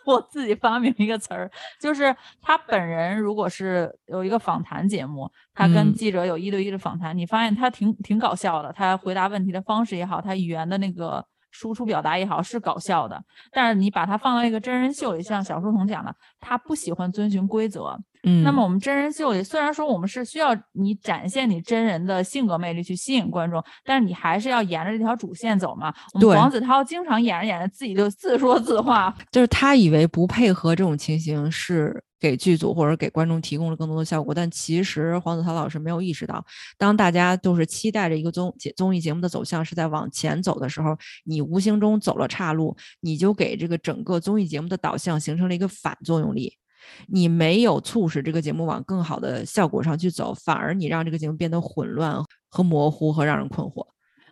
[0.06, 13.22] 我自己发明一个词儿，就是他本人如果是有一个访谈节目，他跟记者有一对一的访谈，你发现他挺挺搞笑的，他回答问题的方式也好，他语言的那个输出表达也好是搞笑的。
[13.52, 17.98] 但是你把他放到一个真人秀里，像小书童讲的，他不喜欢遵循规则。
[18.24, 25.92] 嗯，那么我们真人秀里，虽然说我们是需要你展现你真人的性格魅力去吸引观众，但是你还是要沿着这条主线走嘛。
[26.14, 36.44] 我们黄子韬经常演着演着自己就自说自话，就是他以为不配合这种情形是给剧组或者给观众提供了更多的效果，但其实黄子韬老师没有意识到，
[36.76, 40.94] 当大家都是期待着一个综节综艺节目的走向是在往前走的时候，
[41.24, 46.58] 你无形中走了岔路，你就给这个整个综艺节目的导向形成了一个反作用力。
[47.08, 52.16] 你没有促使这个节目往更好的效果上去走，反而你让这个节目变得混乱
[52.48, 53.86] 和模糊和让人困惑。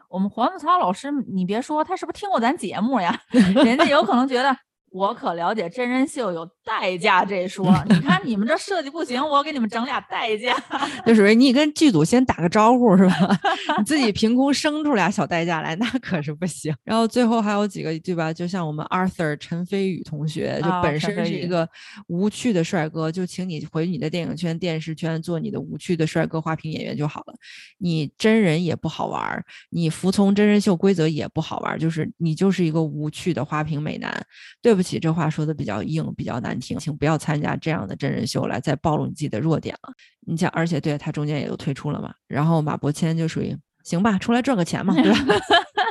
[0.09, 3.21] 我们黄子韬老师，你别说，他是不是听过咱节目呀？
[3.65, 4.57] 人家有可能觉得。
[4.91, 10.57] 我可了解真人秀有代价这说，你看你们这设计不行，我给你们整俩代价。
[11.05, 13.39] 就属于你跟剧组先打个招呼是吧？
[13.77, 16.75] 你自己凭空生出俩小代价来，那可是不行。
[16.85, 18.33] 然后最后还有几个对吧？
[18.33, 21.69] 就像我们 Arthur 陈飞宇同学，就本身是一个
[22.07, 27.35] 无趣的帅哥，就请你回你的电影圈、电视圈做你的无趣的帅哥花瓶演员就好了。
[27.79, 34.27] 你真人也不好玩，你服从真人秀规则也不好玩，就是你就是一个无趣的花瓶美男，
[34.63, 34.78] 对。
[34.78, 39.93] 对不起，这话说的比较硬，比较难听，请不要参加这样的真人秀来再暴露你自己的弱点了。
[40.21, 42.15] 你想，而且对他中间也都退出了嘛。
[42.29, 45.19] 然后马伯骞就属于行吧，出来赚个钱嘛，对吧？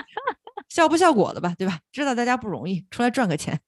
[0.69, 1.77] 效不效果的吧，对吧？
[1.91, 3.59] 知道大家不容易，出来赚个钱。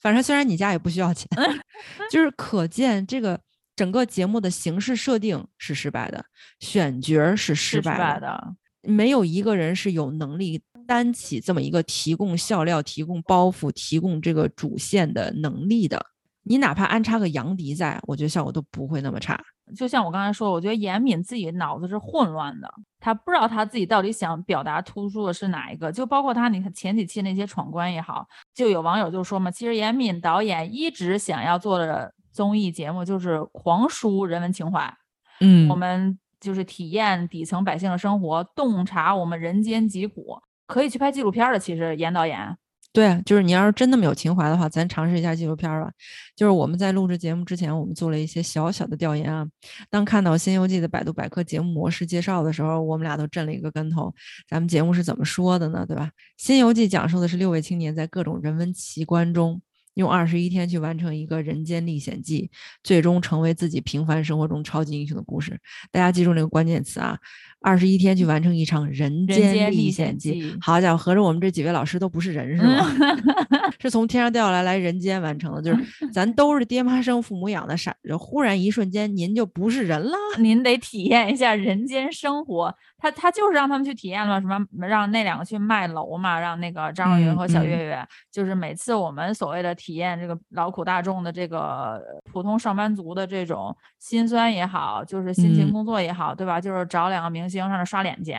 [0.00, 1.26] 反正虽然你家也不需要钱，
[2.10, 3.40] 就是可见这个
[3.74, 6.24] 整个节目的形式设定是失败的，
[6.60, 10.62] 选角是失败的，没有一个人是有能力。
[10.86, 16.00] 担起这么一个提供笑料、提供包袱、提供这个主线的能力的，
[16.44, 19.38] 你哪怕安插个杨迪在，我觉得效果都不会那么差。
[19.76, 25.90] 就像我刚才说，我觉得严敏自己脑子是混乱的，他不知道他自己到底想表达突出的是哪一个。
[25.90, 28.24] 就包括他，你看前几期那些闯关也好，
[28.54, 34.96] 就有网友就说嘛，其实严敏导演一直想要做的综艺节目就是狂输人文情怀，
[35.40, 40.38] 嗯，我们就是体验底层百姓的生活，洞察我们人间疾苦。
[40.66, 42.56] 可以去拍纪录片的，其实严导演，
[42.92, 45.90] 对，就是你要是真那么有情怀的话，咱尝试一下纪录片吧。
[46.34, 49.46] 就是我们在录制节目之前，我们做了一些小小的调研啊。
[49.90, 54.12] 当看到《新游记》的百度百科节目模式介绍的时候，我们俩都震了一个跟头。
[54.48, 55.84] 咱们节目是怎么说的呢？
[55.86, 56.06] 对吧？
[56.38, 59.60] 《新游记》讲述的是六位青年在各种人文奇观中。
[59.96, 62.50] 用二十一天去完成一个人间历险记，
[62.82, 65.58] 最终成为自己平凡生活中超级英雄的故事。
[65.90, 67.18] 大家记住那个关键词啊！
[67.62, 70.54] 二十一天去完成一场人间历险记。
[70.60, 72.86] 好家伙，合着我们这几位老师都不是人是吗？
[73.80, 75.62] 是从天上掉下来来人间完成的。
[75.62, 75.82] 就是
[76.12, 80.14] 咱都是爹妈生父母养的，傻，忽然一瞬间您就不是人了。
[80.38, 82.72] 您得体验一下人间生活。
[82.98, 84.64] 他他就是让他们去体验了什么？
[84.86, 86.38] 让那两个去卖楼嘛？
[86.38, 89.74] 让那个张若昀和小岳岳，就是每次我们所谓的。
[89.85, 96.60] 体验这个劳苦大众的这个普通上班族的这种辛酸也好，就是辛勤嗯工作也好，对吧？
[96.60, 98.36] 就是找两个明星上那刷脸去，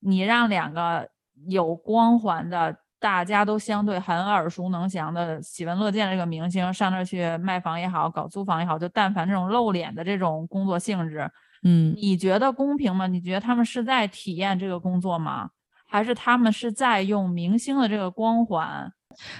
[0.00, 1.08] 你让两个
[1.48, 2.76] 有光环的。
[3.00, 11.30] 大家都相对很耳熟能详的、喜闻乐见的这个明星上那儿去卖房也好，搞租房也好，就但凡这种露脸的这种工作性质，
[11.62, 13.06] 嗯，你觉得公平吗？
[13.06, 15.48] 你觉得他们是在体验这个工作吗？
[15.88, 18.92] 还是他们是在用明星的这个光环？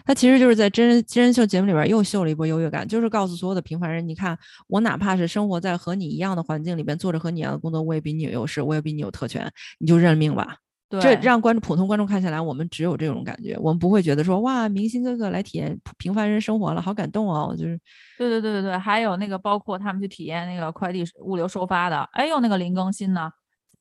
[0.04, 10.56] 他其实就是在真人真人秀节目里边又秀了一波优越感，就是告诉所有的平凡人，你看我哪怕是生活在和你一样的环境里边，做着和你一样的工作，我也比你有优势，我也比你有特权，你就认命吧。
[10.90, 17.78] 对，这让观众普通观众看下来，我们只有这种感觉，我们不会觉得说哇，明星哥哥来体验平凡人生活了，好感动哦，就是
[18.16, 23.30] 对对对对对，还有那个包括他们去体验那个快递物流收发的，哎呦那个林更新呢，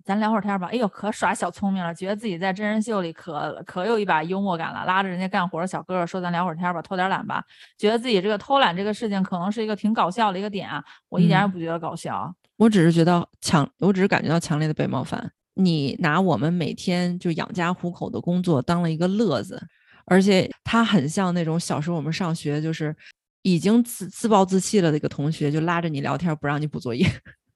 [0.07, 7.43] 咱聊会儿天儿吧，哎呦可耍小聪明了，觉得自己在真人秀里可可有一把幽默感了，拉着人家干活的小哥哥说咱聊会儿天儿吧，偷点懒吧，
[7.77, 12.33] 觉得自己这个偷懒这个事情可能是一个挺搞笑的一个点啊，我一点也嗯不觉得搞笑。
[12.55, 15.29] 我只是觉得强，我只是感觉到强烈的被冒犯。
[15.55, 19.61] 你拿我们每天就养家糊口的工作当了一个乐子，
[20.05, 22.95] 而且他很像那种小时候我们上学就是
[23.41, 27.05] 已经自自暴自弃了的一个同学，就拉着你聊天不让你补作业，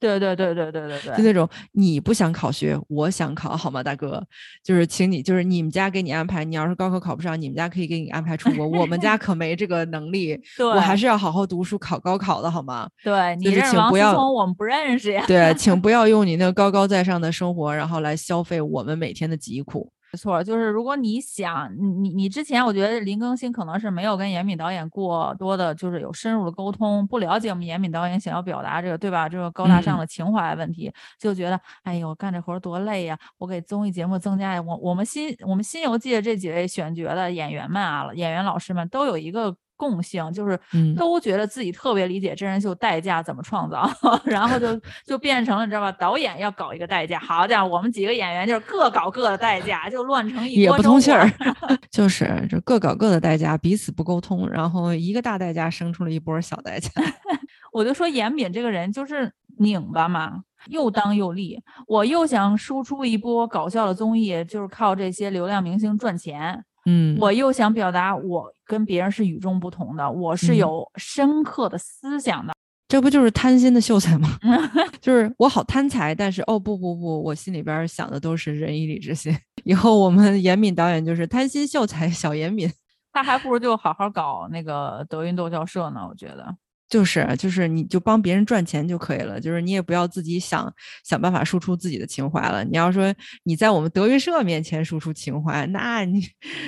[0.01, 4.21] 对对对对对对对，就那种你不想考学，我想考，好吗，大哥？
[4.63, 12.89] 就是请你，就是你们家给你安排，你要是高考考不上，你们家可以给你安排出国，我们家可没这个能力， 对，我还是要好好读书考高考的，好吗？
[13.03, 15.23] 对你就是认识王思请不要聪，我们不认识呀。
[15.27, 19.91] 对， 请不要用你那高高在上的生活，然后来消费我们每天的疾苦。
[20.13, 29.29] 没错，就是如果你想，你你你之前，我觉得林更新可能是没有跟严敏导演过多的，就是有深入的沟通，不了解我们严敏导演想要表达这个，对吧？
[29.29, 33.17] 这个高大上嗯的情怀问题，就觉得，哎呦，干这活儿多累呀！
[33.37, 43.89] 我给综艺节目增加，我我们新我们新游记的这几位选角的演员们啊，演员老师们都有一个共性，就是嗯都觉得自己特别理解真人秀代价怎么创造，
[44.23, 45.91] 然后就就变成了，你知道吧？
[45.93, 51.27] 导演要搞一个代价，好家伙，我们几个演员就是各搞各的代价，就乱成一也锅粥不通气儿，
[51.89, 56.89] 就是这各搞各的代价，彼此不沟通，然后一个大代价生出了一波小代价。
[57.73, 61.57] 我就说严敏这个人就是拧巴嘛，又当又立。
[61.87, 66.63] 我又想输出一波搞笑的综艺，就是靠这些流量明星赚钱。
[66.85, 72.53] 嗯，我又想表达我跟别人是与众不同的，我是嗯有深刻的思想的。
[72.87, 74.29] 这不就是贪心的秀才吗？
[75.01, 79.37] 就是我好贪财，但是哦不不不，我心里边想的都是仁义礼智信。
[79.65, 82.71] 以后我们严敏导演就是贪心秀才小严敏。
[83.13, 86.55] 他还不如就好好搞那个德云逗笑社呢，我觉得。
[86.91, 90.71] 就是就是，你就帮别人赚钱就可以了，就是你也不要自己想
[91.05, 92.65] 想办法输出自己的情怀了。
[92.65, 93.11] 你要说
[93.43, 96.21] 你在我们德云社面前输出情怀，那你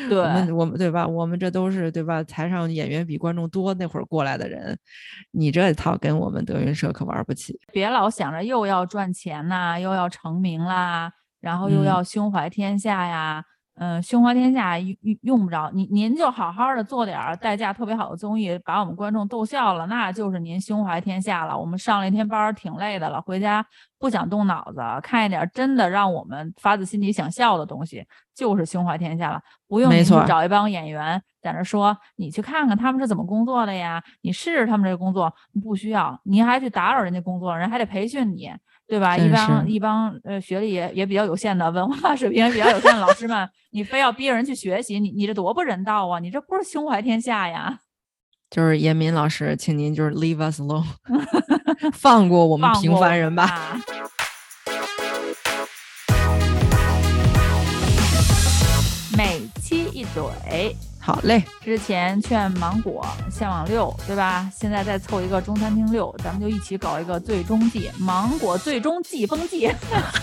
[0.08, 1.06] 对 我们我们对吧？
[1.06, 2.24] 我们这都是对吧？
[2.24, 4.80] 台上演员比观众多那会儿过来的人，
[5.32, 7.60] 你这套跟我们德云社可玩不起。
[7.74, 11.12] 别老想着又要赚钱呐，又要成名啦，
[11.42, 13.44] 然后又嗯要胸怀天下呀。
[13.46, 13.53] 嗯，
[14.04, 21.58] 胸怀天下用用用不着您，您就好好的做点儿代价特别好的综艺，把我们观众逗笑了，那就是您胸怀天下了。
[21.58, 23.66] 我们上了一天班挺累的了，回家
[24.00, 28.06] 不想动脑子，看一点真的让我们发自心底想笑的东西，
[28.36, 29.42] 就是胸怀天下了。
[29.68, 38.52] 不用您去找一帮演员在那说，你去看看他们是怎么工作的呀，你试试他们这个工作，不需要，您还去打扰人家工作，人还得培训你。
[38.88, 39.18] 对吧？
[39.18, 46.20] 一帮一帮呃学历也也比较有限的文化水平也比较有限的老师们，你非要逼人去学习，你你这多不人道啊！
[46.20, 47.80] 你这不是胸怀天下呀？
[48.50, 50.86] 就是严敏老师，请您就是 leave us alone，
[51.94, 53.80] 放过我们平凡人吧。
[59.18, 60.76] 每期一怼，
[61.06, 64.50] 好嘞，之前劝芒果、向往六，对吧？
[64.58, 69.70] 现在再凑一个中餐厅六，咱们就一起搞一个最终季，芒果最终季风季。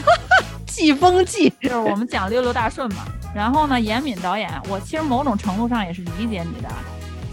[0.66, 3.04] 季风季，就是我们讲六六大顺嘛。
[3.34, 6.68] 然后呢，严敏导演，我其实某种程度上也是理解你的。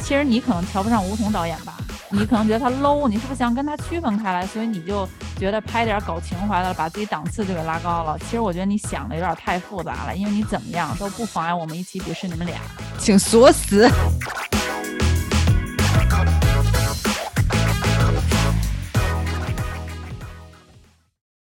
[0.01, 1.76] 其实你可能瞧不上吴彤导演吧，
[2.09, 4.47] 你可能觉得他 low，你是不是想跟他区分开来？
[4.47, 8.17] 所以你就觉得拍点搞情怀的，把自己档次就给拉高了。
[8.19, 12.57] 其实我觉得你想的有点太复杂了，因为你怎么样都不妨碍我们一起鄙视你们俩。
[12.97, 13.89] 请锁死。